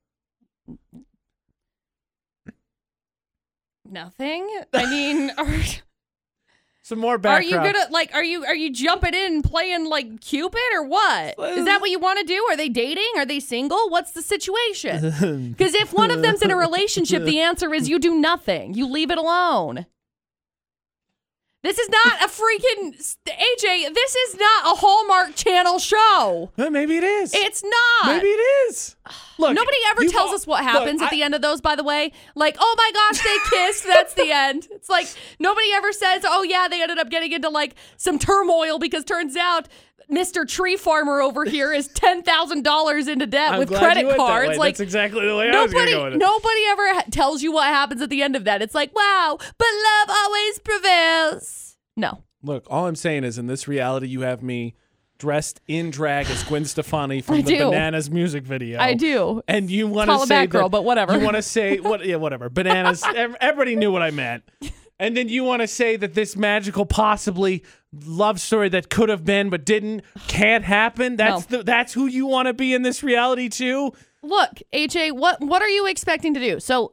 [3.85, 4.49] Nothing.
[4.73, 5.59] I mean, are,
[6.87, 8.13] Some more are you gonna like?
[8.13, 11.35] Are you are you jumping in and playing like Cupid or what?
[11.37, 12.41] Is that what you want to do?
[12.49, 13.11] Are they dating?
[13.17, 13.89] Are they single?
[13.89, 15.51] What's the situation?
[15.57, 18.73] Because if one of them's in a relationship, the answer is you do nothing.
[18.73, 19.85] You leave it alone.
[21.67, 22.95] This is not a freaking
[23.27, 23.93] AJ.
[23.93, 26.49] This is not a Hallmark Channel show.
[26.55, 27.33] Well, maybe it is.
[27.33, 28.15] It's not.
[28.15, 28.95] maybe it is.
[29.37, 31.59] Look, Nobody ever tells al- us what look, happens at I- the end of those,
[31.59, 32.13] by the way.
[32.35, 33.85] Like, oh my gosh, they kissed.
[33.85, 34.67] That's the end.
[34.71, 35.07] It's like
[35.39, 39.35] nobody ever says, oh yeah, they ended up getting into like some turmoil because turns
[39.35, 39.67] out
[40.11, 40.47] Mr.
[40.47, 44.49] Tree Farmer over here is ten thousand dollars into debt I'm with credit that cards.
[44.51, 44.57] way.
[44.57, 46.17] Like That's exactly the way I was nobody, going to go with it.
[46.17, 48.61] nobody ever ha- tells you what happens at the end of that.
[48.61, 49.67] It's like, wow, but
[50.07, 51.77] love always prevails.
[51.97, 52.23] No.
[52.43, 54.75] Look, all I'm saying is in this reality, you have me
[55.17, 57.69] dressed in drag as Gwen Stefani from I the do.
[57.71, 58.79] Bananas music video.
[58.79, 59.41] I do.
[59.47, 61.17] And you want to say that- but whatever.
[61.17, 62.05] You want to say what?
[62.05, 62.49] Yeah, whatever.
[62.49, 63.03] Bananas.
[63.15, 64.43] Everybody knew what I meant.
[64.99, 67.63] And then you want to say that this magical, possibly
[68.05, 71.15] love story that could have been but didn't can't happen.
[71.15, 73.93] That's the that's who you want to be in this reality too.
[74.23, 76.59] Look, AJ, what what are you expecting to do?
[76.59, 76.91] So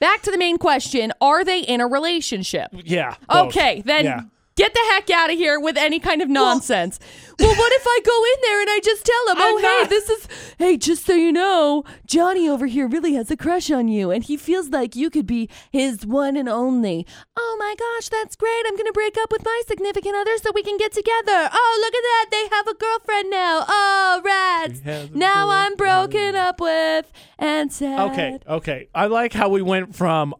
[0.00, 2.70] back to the main question, are they in a relationship?
[2.72, 3.16] Yeah.
[3.28, 3.48] both.
[3.48, 4.20] Okay, then Yeah.
[4.60, 6.98] Get the heck out of here with any kind of nonsense.
[7.38, 9.80] Well, what if I go in there and I just tell him, I'm "Oh, hey,
[9.80, 13.70] not- this is hey, just so you know, Johnny over here really has a crush
[13.70, 17.06] on you and he feels like you could be his one and only."
[17.38, 18.62] Oh my gosh, that's great.
[18.66, 21.48] I'm going to break up with my significant other so we can get together.
[21.52, 22.26] Oh, look at that.
[22.30, 23.64] They have a girlfriend now.
[23.66, 24.80] Oh, rats.
[24.80, 28.10] He has a Now I'm broken up with and sad.
[28.12, 28.38] Okay.
[28.46, 28.88] Okay.
[28.94, 30.34] I like how we went from.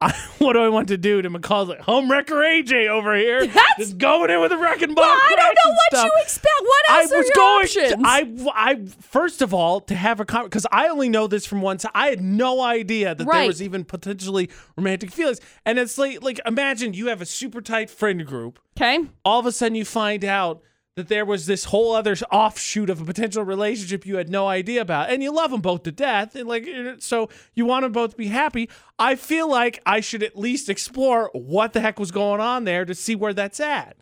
[0.38, 3.40] what do I want to do to McCall's like homewrecker AJ over here?
[3.46, 5.04] That's- Just going in with a wrecking ball.
[5.04, 6.04] Well, I don't know what stuff.
[6.06, 6.54] you expect.
[6.62, 7.64] What I else are was going.
[7.64, 8.02] options?
[8.02, 11.44] To, I, I first of all to have a comment because I only know this
[11.44, 11.92] from one side.
[11.94, 15.40] I had no idea that there was even potentially romantic feelings.
[15.66, 18.58] And it's like, like imagine you have a super tight friend group.
[18.78, 19.00] okay.
[19.24, 20.62] All of a sudden, you find out
[21.00, 24.80] that there was this whole other offshoot of a potential relationship you had no idea
[24.80, 28.12] about, and you love them both to death, and like so you want them both
[28.12, 28.68] to be happy.
[28.98, 32.84] I feel like I should at least explore what the heck was going on there
[32.84, 33.96] to see where that's at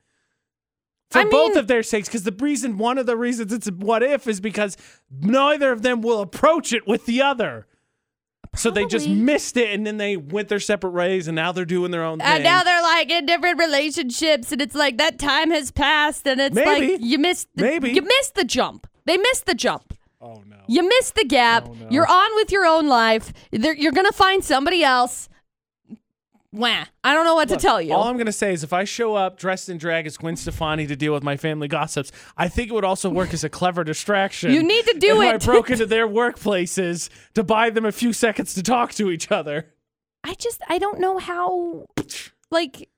[1.10, 2.08] for I both of their sakes.
[2.08, 4.76] Because the reason, one of the reasons it's a what if is because
[5.10, 7.66] neither of them will approach it with the other.
[8.58, 9.22] So they just Probably.
[9.22, 12.18] missed it, and then they went their separate ways, and now they're doing their own
[12.18, 12.26] thing.
[12.26, 16.40] And now they're like in different relationships, and it's like that time has passed, and
[16.40, 16.92] it's Maybe.
[16.94, 17.48] like you missed.
[17.54, 17.90] The, Maybe.
[17.92, 18.86] you missed the jump.
[19.04, 19.94] They missed the jump.
[20.20, 20.56] oh no!
[20.66, 21.68] You missed the gap.
[21.68, 21.86] Oh, no.
[21.90, 23.32] You're on with your own life.
[23.52, 25.28] They're, you're gonna find somebody else.
[26.52, 26.84] Wah.
[27.04, 27.92] I don't know what Look, to tell you.
[27.92, 30.36] All I'm going to say is if I show up dressed in drag as Gwen
[30.36, 33.50] Stefani to deal with my family gossips, I think it would also work as a
[33.50, 34.52] clever distraction.
[34.52, 37.92] You need to do it if I broke into their workplaces to buy them a
[37.92, 39.74] few seconds to talk to each other.
[40.24, 41.86] I just I don't know how
[42.50, 42.88] like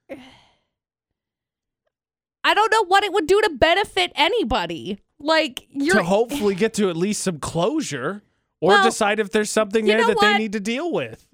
[2.43, 4.99] I don't know what it would do to benefit anybody.
[5.19, 8.23] Like you're to hopefully get to at least some closure
[8.59, 11.27] or Well, decide if there's something there that they need to deal with.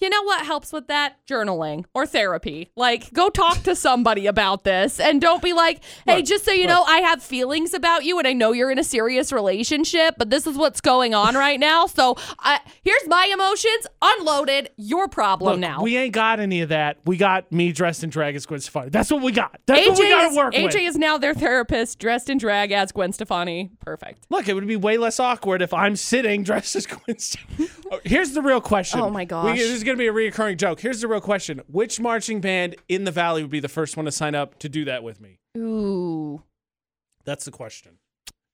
[0.00, 1.24] You know what helps with that?
[1.26, 2.70] Journaling or therapy.
[2.76, 6.52] Like, go talk to somebody about this and don't be like, hey, Look, just so
[6.52, 6.68] you look.
[6.70, 10.30] know, I have feelings about you and I know you're in a serious relationship, but
[10.30, 11.86] this is what's going on right now.
[11.86, 14.70] So I, here's my emotions unloaded.
[14.76, 15.82] Your problem Look, now.
[15.82, 16.98] we ain't got any of that.
[17.04, 18.90] We got me dressed in drag as Gwen Stefani.
[18.90, 19.60] That's what we got.
[19.66, 20.74] That's what we got to work AJ with.
[20.74, 23.70] AJ is now their therapist, dressed in drag as Gwen Stefani.
[23.80, 24.26] Perfect.
[24.30, 27.68] Look, it would be way less awkward if I'm sitting dressed as Gwen Stefani.
[27.92, 29.00] Oh, Here's the real question.
[29.00, 29.58] Oh, my We- gosh.
[29.58, 30.80] is going to be a reoccurring joke.
[30.80, 34.06] Here's the real question: Which marching band in the Valley would be the first one
[34.06, 35.38] to sign up to do that with me?
[35.58, 36.42] Ooh.
[37.24, 37.98] That's the question.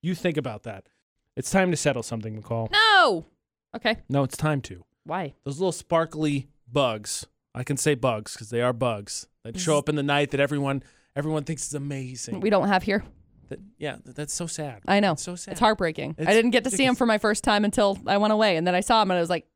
[0.02, 0.88] You think about that.
[1.36, 2.70] It's time to settle something, McCall.
[2.72, 3.26] No.
[3.74, 3.96] Okay.
[4.08, 4.84] No, it's time to.
[5.04, 5.34] Why?
[5.44, 7.26] Those little sparkly bugs.
[7.54, 10.40] I can say bugs because they are bugs that show up in the night that
[10.40, 10.82] everyone
[11.14, 12.40] everyone thinks is amazing.
[12.40, 13.04] We don't have here.
[13.48, 14.82] That- yeah, that's so sad.
[14.88, 15.12] I know.
[15.12, 15.52] It's so sad.
[15.52, 16.16] It's heartbreaking.
[16.18, 18.66] I didn't get to see him for my first time until I went away, and
[18.66, 19.46] then I saw him, and I was like,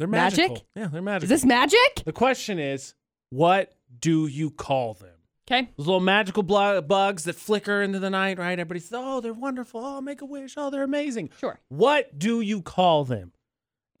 [0.00, 0.64] They're Magic?
[0.74, 1.24] Yeah, they're magical.
[1.24, 2.94] "Is this magic?" the question is,
[3.28, 5.12] what do you call them?
[5.46, 5.68] Okay.
[5.76, 8.52] Those little magical blo- bugs that flicker into the night, right?
[8.58, 9.84] Everybody says, "Oh, they're wonderful.
[9.84, 10.54] Oh, make a wish.
[10.56, 11.60] Oh, they're amazing." Sure.
[11.68, 13.32] What do you call them?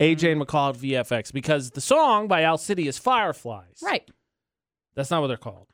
[0.00, 3.82] AJ and McCall at VFX because the song by Owl City is Fireflies.
[3.82, 4.10] Right.
[4.94, 5.66] That's not what they're called.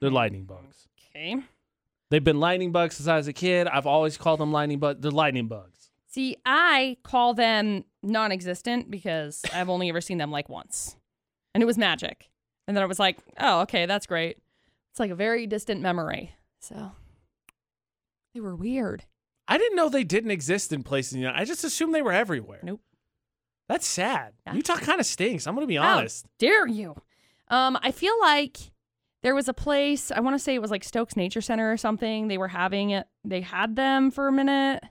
[0.00, 0.88] They're lightning bugs.
[1.14, 1.36] Okay.
[2.08, 3.66] They've been lightning bugs since I was a kid.
[3.66, 5.00] I've always called them lightning bugs.
[5.02, 5.75] They're lightning bugs.
[6.16, 10.96] See, I call them non-existent because I've only ever seen them like once,
[11.52, 12.30] and it was magic.
[12.66, 14.38] And then I was like, "Oh, okay, that's great."
[14.90, 16.34] It's like a very distant memory.
[16.58, 16.92] So
[18.32, 19.04] they were weird.
[19.46, 21.18] I didn't know they didn't exist in places.
[21.18, 22.60] You know, I just assumed they were everywhere.
[22.62, 22.80] Nope.
[23.68, 24.32] That's sad.
[24.46, 24.54] Yeah.
[24.54, 25.46] Utah kind of stinks.
[25.46, 26.24] I'm gonna be How honest.
[26.38, 26.96] dare you?
[27.48, 28.56] Um, I feel like
[29.22, 30.10] there was a place.
[30.10, 32.28] I want to say it was like Stokes Nature Center or something.
[32.28, 33.06] They were having it.
[33.22, 34.82] They had them for a minute.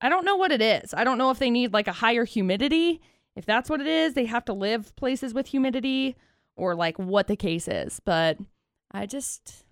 [0.00, 0.94] I don't know what it is.
[0.94, 3.00] I don't know if they need like a higher humidity.
[3.36, 6.16] If that's what it is, they have to live places with humidity
[6.56, 8.00] or like what the case is.
[8.04, 8.38] But
[8.90, 9.64] I just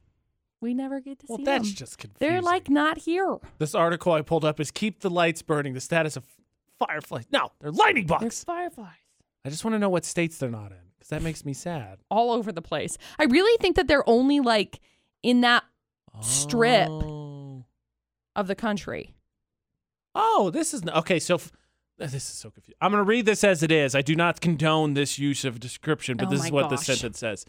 [0.60, 1.32] we never get to see.
[1.32, 2.28] Well, that's just confusing.
[2.32, 3.38] They're like not here.
[3.58, 5.74] this article I pulled up is keep the lights burning.
[5.74, 6.24] The status of
[6.78, 7.24] fireflies.
[7.32, 8.44] No, they're lightning They're bugs.
[8.44, 8.88] fireflies.
[9.44, 11.98] I just want to know what states they're not in because that makes me sad.
[12.10, 12.98] All over the place.
[13.18, 14.80] I really think that they're only like
[15.22, 15.62] in that
[16.20, 16.88] Strip.
[16.88, 17.64] Oh.
[18.34, 19.14] of the country.
[20.16, 21.18] Oh, this is okay.
[21.18, 21.52] So f-
[21.98, 22.76] this is so confusing.
[22.80, 23.94] I'm going to read this as it is.
[23.94, 27.18] I do not condone this use of description, but Oh this is what the sentence
[27.18, 27.44] says.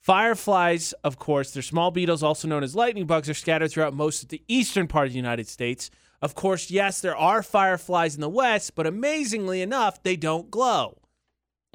[0.00, 4.22] Fireflies, of course, they're small beetles, also known as lightning bugs, are scattered throughout most
[4.22, 5.90] of the eastern part of the United States.
[6.22, 10.98] Of course, yes, there are fireflies in the west, but amazingly enough, they don't glow.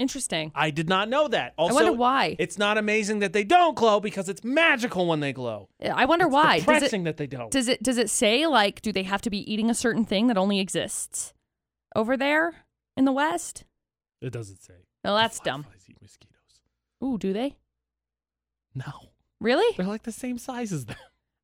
[0.01, 0.51] Interesting.
[0.55, 1.53] I did not know that.
[1.57, 2.35] Also, I wonder why.
[2.39, 5.69] It's not amazing that they don't glow because it's magical when they glow.
[5.81, 6.55] I wonder It's why.
[6.57, 7.51] Does Depressing it, that they don't.
[7.51, 10.27] does it does it say like do they have to be eating a certain thing
[10.27, 11.33] that only exists
[11.95, 12.65] over there
[12.97, 13.63] in the West?
[14.21, 14.73] it doesn't say.
[15.03, 15.65] No, that's dumb.
[15.89, 16.61] Eat mosquitoes.
[17.03, 17.55] Ooh, do they?
[18.75, 18.91] No,
[19.39, 19.75] Really?
[19.77, 20.97] they're like the same size as them.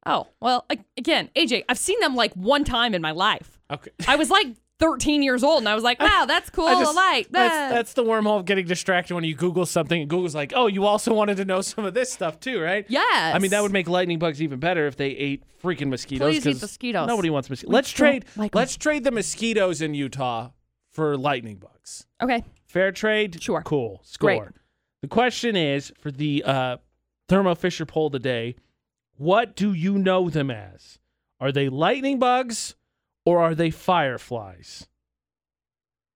[0.05, 0.65] Oh, well,
[0.97, 3.59] again, AJ, I've seen them like one time in my life.
[3.69, 3.91] Okay.
[4.07, 4.47] I was like
[4.79, 6.67] 13 years old and I was like, wow, that's cool.
[6.67, 7.69] I just- like That's, that.
[7.71, 10.85] that's the wormhole of getting distracted when you Google something and Google's like, oh, you
[10.85, 12.85] also wanted to know some of this stuff too, right?
[12.87, 13.35] yes.
[13.35, 16.31] I mean, that would make lightning bugs even better if they ate freaking mosquitoes.
[16.43, 17.07] Please eat mosquitoes.
[17.07, 17.73] Nobody wants mosquitoes.
[17.73, 18.25] Let's trade.
[18.35, 20.49] like let's trade the mosquitoes in Utah
[20.91, 22.05] for lightning bugs.
[22.21, 22.43] Okay.
[22.67, 23.41] Fair trade.
[23.41, 23.61] Sure.
[23.63, 24.01] Cool.
[24.03, 24.29] Score.
[24.29, 24.51] Great.
[25.01, 26.77] The question is for the uh,
[27.29, 28.55] Thermo Fisher poll today:
[29.17, 30.99] What do you know them as?
[31.39, 32.75] Are they lightning bugs
[33.27, 34.87] or are they fireflies?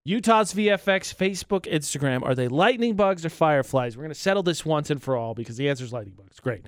[0.05, 2.23] Utah's VFX, Facebook, Instagram.
[2.23, 3.97] Are they lightning bugs or fireflies?
[3.97, 6.39] We're going to settle this once and for all because the answer is lightning bugs.
[6.39, 6.67] Great.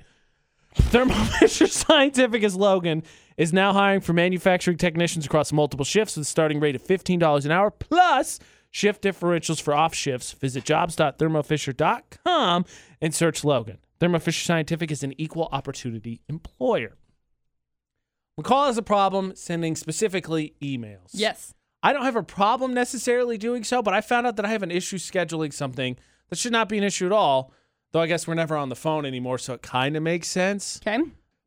[0.74, 3.04] Thermo Fisher Scientific, as Logan,
[3.38, 7.46] is now hiring for manufacturing technicians across multiple shifts with a starting rate of $15
[7.46, 8.38] an hour plus
[8.70, 10.32] shift differentials for off shifts.
[10.32, 12.66] Visit jobs.thermofisher.com
[13.00, 13.78] and search Logan.
[13.98, 16.98] Thermo Fisher Scientific is an equal opportunity employer.
[18.40, 21.10] McCall has a problem sending specifically emails.
[21.12, 21.54] Yes.
[21.82, 24.62] I don't have a problem necessarily doing so, but I found out that I have
[24.62, 25.96] an issue scheduling something
[26.30, 27.52] that should not be an issue at all.
[27.92, 30.80] Though I guess we're never on the phone anymore, so it kind of makes sense.
[30.84, 31.00] Okay.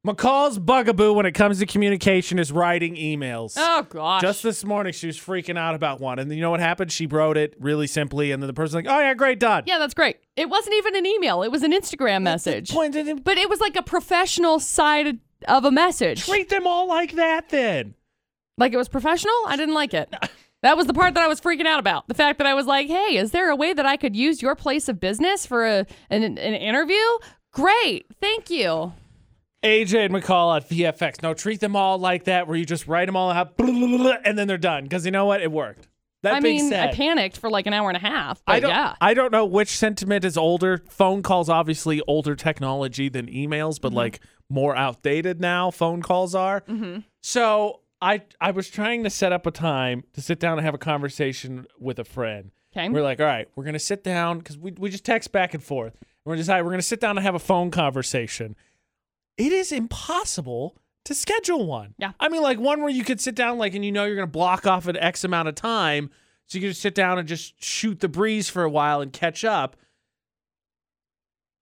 [0.05, 3.55] McCall's bugaboo when it comes to communication is writing emails.
[3.57, 4.21] Oh gosh.
[4.21, 6.19] Just this morning, she was freaking out about one.
[6.19, 6.93] And you know what happened?
[6.93, 9.63] She wrote it really simply, and then the person's like, oh, yeah, great, done.
[9.65, 10.17] yeah, that's great.
[10.37, 11.43] It wasn't even an email.
[11.43, 12.71] It was an Instagram message.
[12.71, 16.25] Point But it was like a professional side of a message.
[16.25, 17.93] Treat them all like that then.
[18.57, 19.33] Like it was professional?
[19.47, 20.13] I didn't like it.
[20.63, 22.07] That was the part that I was freaking out about.
[22.07, 24.41] The fact that I was like, hey, is there a way that I could use
[24.41, 26.95] your place of business for a, an, an interview?
[27.51, 28.07] Great.
[28.19, 28.93] Thank you.
[29.63, 31.21] AJ and McCall at VFX.
[31.21, 33.97] No, treat them all like that, where you just write them all out, blah, blah,
[33.97, 34.83] blah, and then they're done.
[34.83, 35.41] Because you know what?
[35.41, 35.87] It worked.
[36.23, 38.43] That I being mean, said, I panicked for like an hour and a half.
[38.45, 38.69] But I don't.
[38.71, 38.95] yeah.
[38.99, 40.83] I don't know which sentiment is older.
[40.89, 43.81] Phone calls, obviously, older technology than emails, Mm-hmm.
[43.83, 44.19] but like
[44.49, 45.71] more outdated now.
[45.71, 46.61] Phone calls are.
[46.61, 46.99] Mm-hmm.
[47.21, 50.73] So I I was trying to set up a time to sit down and have
[50.73, 52.51] a conversation with a friend.
[52.75, 52.89] Okay.
[52.89, 55.63] We're like, all right, we're gonna sit down because we we just text back and
[55.63, 55.97] forth.
[56.23, 58.55] We're gonna decide we're gonna sit down and have a phone conversation.
[59.37, 61.95] It is impossible to schedule one.
[61.97, 62.11] Yeah.
[62.19, 64.27] I mean, like one where you could sit down, like, and you know you're gonna
[64.27, 66.09] block off an X amount of time,
[66.45, 69.13] so you can just sit down and just shoot the breeze for a while and
[69.13, 69.75] catch up.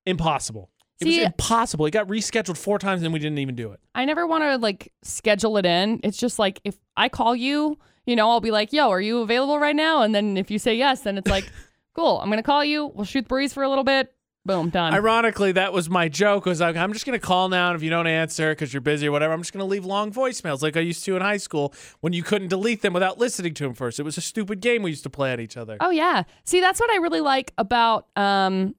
[0.06, 0.70] Impossible.
[1.00, 1.86] It See- was impossible.
[1.86, 3.80] It got rescheduled four times and we didn't even do it.
[3.94, 6.00] I never want to like schedule it in.
[6.04, 9.20] It's just like if I call you, you know, I'll be like, yo, are you
[9.20, 10.02] available right now?
[10.02, 11.50] And then if you say yes, then it's like,
[11.96, 12.88] cool, I'm going to call you.
[12.88, 14.14] We'll shoot the breeze for a little bit.
[14.46, 14.94] Boom, done.
[14.94, 16.46] Ironically, that was my joke.
[16.46, 19.08] Was like, I'm just gonna call now, and if you don't answer because you're busy
[19.08, 21.74] or whatever, I'm just gonna leave long voicemails like I used to in high school
[22.02, 24.00] when you couldn't delete them without listening to them first.
[24.00, 25.78] It was a stupid game we used to play at each other.
[25.80, 26.26] Oh yeah.
[26.44, 28.76] See, that's what I really like about um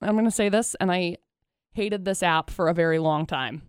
[0.00, 1.16] I'm going to say this and I
[1.78, 3.62] hated this app for a very long time.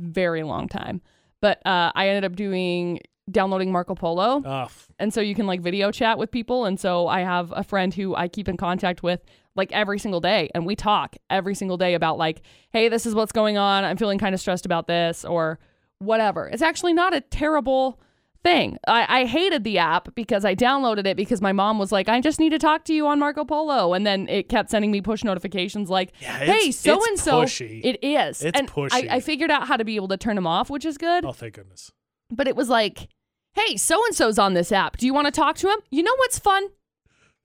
[0.00, 1.00] Very long time.
[1.40, 3.00] But uh I ended up doing
[3.30, 4.70] downloading Marco Polo Ugh.
[4.98, 7.94] and so you can like video chat with people and so I have a friend
[7.94, 9.20] who I keep in contact with
[9.56, 13.14] like every single day and we talk every single day about like hey this is
[13.14, 15.58] what's going on I'm feeling kind of stressed about this or
[16.00, 16.48] whatever.
[16.48, 17.98] It's actually not a terrible
[18.44, 18.78] thing.
[18.86, 22.20] I, I hated the app because I downloaded it because my mom was like, I
[22.20, 23.94] just need to talk to you on Marco Polo.
[23.94, 27.42] And then it kept sending me push notifications like, Yeah, hey, so and so.
[27.42, 27.80] pushy.
[27.82, 28.42] It is.
[28.42, 28.90] It's and pushy.
[28.92, 31.24] I, I figured out how to be able to turn them off, which is good.
[31.24, 31.90] Oh, thank goodness.
[32.30, 33.08] But it was like,
[33.54, 34.98] hey, so and so's on this app.
[34.98, 35.78] Do you want to talk to him?
[35.90, 36.68] You know what's fun?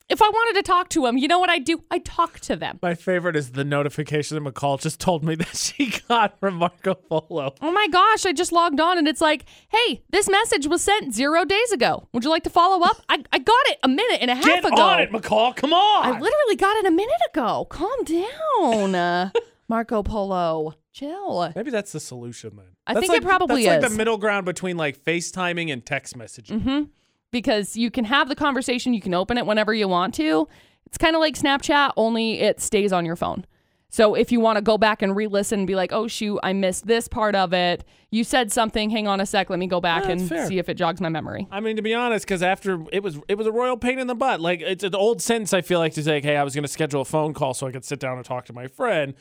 [0.10, 1.84] If I wanted to talk to him, you know what I do?
[1.92, 2.80] I talk to them.
[2.82, 6.96] My favorite is the notification that McCall just told me that she got from Marco
[6.96, 7.54] Polo.
[7.62, 11.14] Oh my gosh, I just logged on and it's like, hey, this message was sent
[11.14, 12.08] zero days ago.
[12.14, 12.98] Would you like to follow up?
[13.08, 14.82] I, I got it a minute and a half Get ago.
[14.82, 15.56] on it, McCall.
[15.56, 16.06] Come on.
[16.08, 17.68] I literally got it a minute ago.
[17.70, 19.30] Calm down, uh,
[19.68, 20.74] Marco Polo.
[20.92, 21.54] Chill.
[21.56, 22.66] Maybe that's the solution then.
[22.88, 25.86] I That's think it like- probably that's like the middle ground between like FaceTiming and
[25.86, 26.64] text messaging.
[26.64, 26.84] hmm
[27.32, 30.48] Because you can have the conversation, you can open it whenever you want to.
[30.86, 33.46] It's kind of like Snapchat, only it stays on your phone.
[33.92, 36.54] So if you want to go back and re-listen and be like, "Oh shoot, I
[36.54, 37.84] missed this part of it.
[38.12, 38.92] You said something.
[38.92, 39.50] Hang on a sec.
[39.50, 40.46] Let me go back Yeah, and fair.
[40.48, 43.20] see if it jogs my memory." I mean, to be honest, because after it was
[43.28, 44.42] it was a royal pain in the butt.
[44.42, 45.54] Like it's an old sentence.
[45.54, 47.66] I feel like to say, "Hey, I was going to schedule a phone call so
[47.66, 49.16] I could sit down and talk to my friend."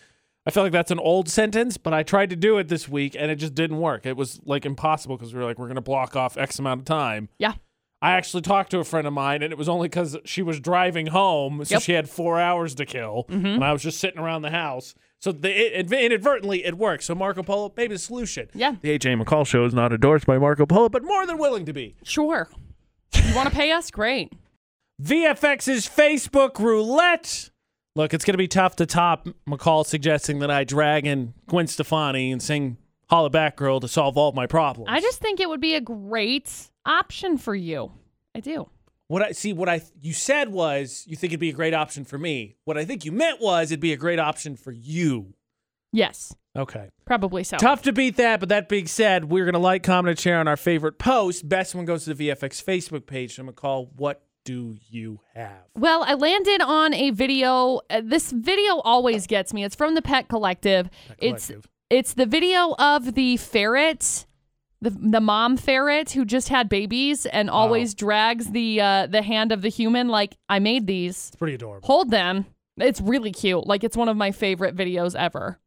[0.46, 3.14] I feel like that's an old sentence, but I tried to do it this week
[3.18, 4.06] and it just didn't work.
[4.06, 6.80] It was like impossible because we were like, we're going to block off X amount
[6.80, 7.28] of time.
[7.38, 7.54] Yeah.
[8.00, 10.60] I actually talked to a friend of mine, and it was only because she was
[10.60, 11.82] driving home, so Yep.
[11.82, 13.46] she had four hours to kill, mm-hmm.
[13.46, 14.94] and I was just sitting around the house.
[15.20, 17.02] So the, it, inadvertently, it worked.
[17.02, 18.48] So Marco Polo, maybe the solution.
[18.54, 18.76] Yeah.
[18.80, 21.72] The AJ McCall show is not endorsed by Marco Polo, but more than willing to
[21.72, 21.96] be.
[22.04, 22.48] Sure.
[23.14, 23.90] You want to pay us?
[23.90, 24.32] Great.
[25.02, 27.50] VFX's Facebook roulette.
[27.96, 31.66] Look, it's going to be tough to top McCall suggesting that I drag in Gwen
[31.66, 32.76] Stefani and sing
[33.10, 34.88] Holla Back Girl to solve all my problems.
[34.88, 37.92] I just think it would be a great option for you.
[38.34, 38.68] I do.
[39.08, 42.04] What I see, what I you said was you think it'd be a great option
[42.04, 42.56] for me.
[42.64, 45.34] What I think you meant was it'd be a great option for you.
[45.92, 46.34] Yes.
[46.56, 46.90] Okay.
[47.06, 47.56] Probably so.
[47.56, 50.48] Tough to beat that, but that being said, we're gonna like, comment, and share on
[50.48, 51.48] our favorite post.
[51.48, 53.38] Best one goes to the VFX Facebook page.
[53.38, 55.64] I'm gonna call what do you have?
[55.74, 57.80] Well, I landed on a video.
[57.88, 59.64] Uh, this video always gets me.
[59.64, 60.90] It's from the Pet Collective.
[61.18, 61.68] It's Collective.
[61.90, 64.26] it's the video of the ferret,
[64.80, 69.52] the the mom ferret who just had babies and always drags the uh, the hand
[69.52, 70.08] of the human.
[70.08, 71.28] Like I made these.
[71.28, 71.86] It's pretty adorable.
[71.86, 72.46] Hold them.
[72.76, 73.66] It's really cute.
[73.66, 75.58] Like it's one of my favorite videos ever.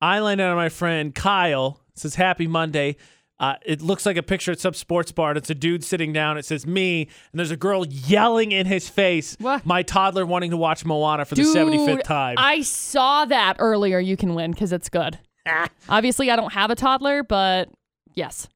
[0.00, 1.80] I landed on my friend Kyle.
[1.94, 2.96] It says Happy Monday.
[3.38, 5.30] Uh, it looks like a picture at some sports bar.
[5.30, 6.38] And it's a dude sitting down.
[6.38, 7.02] It says me,
[7.32, 9.36] and there's a girl yelling in his face.
[9.38, 9.66] What?
[9.66, 12.36] My toddler wanting to watch Moana for the 75th time.
[12.38, 13.98] I saw that earlier.
[13.98, 15.18] You can win because it's good.
[15.88, 17.68] Obviously, I don't have a toddler, but
[18.16, 18.48] yes.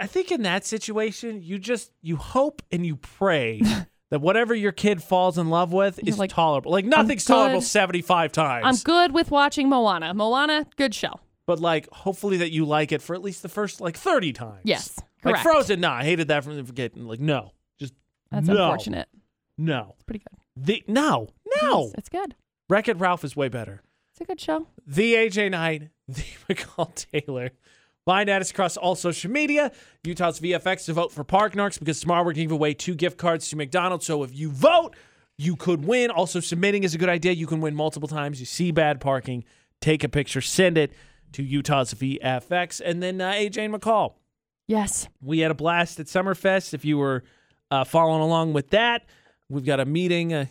[0.00, 3.60] I think in that situation, you just you hope and you pray
[4.10, 6.72] that whatever your kid falls in love with is like, tolerable.
[6.72, 8.64] Like nothing's tolerable 75 times.
[8.66, 10.12] I'm good with watching Moana.
[10.14, 11.20] Moana, good show.
[11.46, 14.60] but like hopefully that you like it for at least the first like 30 times.
[14.64, 15.42] Yes, Like correct.
[15.44, 17.06] Frozen, nah, I hated that from the beginning.
[17.06, 17.52] Like no.
[17.78, 17.94] Just
[18.32, 18.54] That's no.
[18.64, 19.08] unfortunate.
[19.58, 19.90] No.
[19.94, 20.40] It's pretty good.
[20.56, 21.28] The no.
[21.62, 21.82] No.
[21.84, 22.34] Yes, it's good.
[22.68, 23.82] Wreck It Ralph is way better.
[24.10, 24.66] It's a good show.
[24.86, 27.50] The AJ Knight, the McCall Taylor.
[28.04, 29.72] Find at us across all social media.
[30.04, 33.48] Utah's VFX to vote for Park Narcs because tomorrow we're give away two gift cards
[33.48, 34.04] to McDonald's.
[34.04, 34.94] So if you vote,
[35.38, 36.10] you could win.
[36.10, 37.32] Also, submitting is a good idea.
[37.32, 38.40] You can win multiple times.
[38.40, 39.44] You see bad parking,
[39.80, 40.92] take a picture, send it
[41.32, 42.82] to Utah's VFX.
[42.84, 44.14] And then uh, AJ and McCall.
[44.68, 45.08] Yes.
[45.22, 46.74] We had a blast at Summerfest.
[46.74, 47.24] If you were
[47.70, 49.06] uh, following along with that,
[49.48, 50.32] we've got a meeting.
[50.32, 50.46] Uh,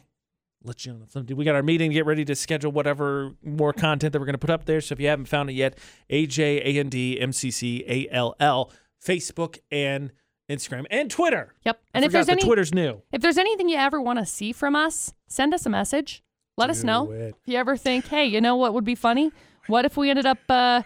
[0.64, 1.36] let you know something.
[1.36, 4.34] We got our meeting to get ready to schedule whatever more content that we're going
[4.34, 4.82] to put up there.
[4.82, 5.78] So if you haven't found it yet,
[6.10, 8.72] AJ A N D M C C A L L,
[9.04, 10.12] Facebook and
[10.50, 11.54] Instagram and Twitter.
[11.66, 11.80] Yep.
[11.84, 13.02] I And if there's that any Twitter's new.
[13.12, 16.24] if there's anything you ever want to see from us, send us a message.
[16.56, 17.10] Let us know.
[17.12, 17.36] it.
[17.42, 19.32] If you ever think, hey, you know what would be funny?
[19.68, 20.84] What if we ended up uh,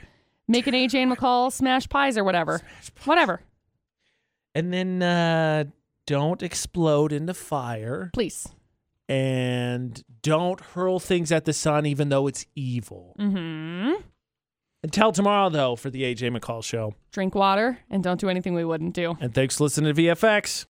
[0.47, 2.61] making AJ and McCall smash pies or whatever?
[3.03, 3.41] Whatever.
[4.55, 5.65] And then uh,
[6.05, 8.47] don't explode into fire Please.
[9.07, 13.15] And don't hurl things at the sun, even though it's evil.
[13.19, 14.01] Mm-hmm.
[14.83, 16.93] Until tomorrow, though, for the AJ McCall show.
[17.11, 19.17] Drink water and don't do anything we wouldn't do.
[19.19, 20.65] And thanks for listening to VFX.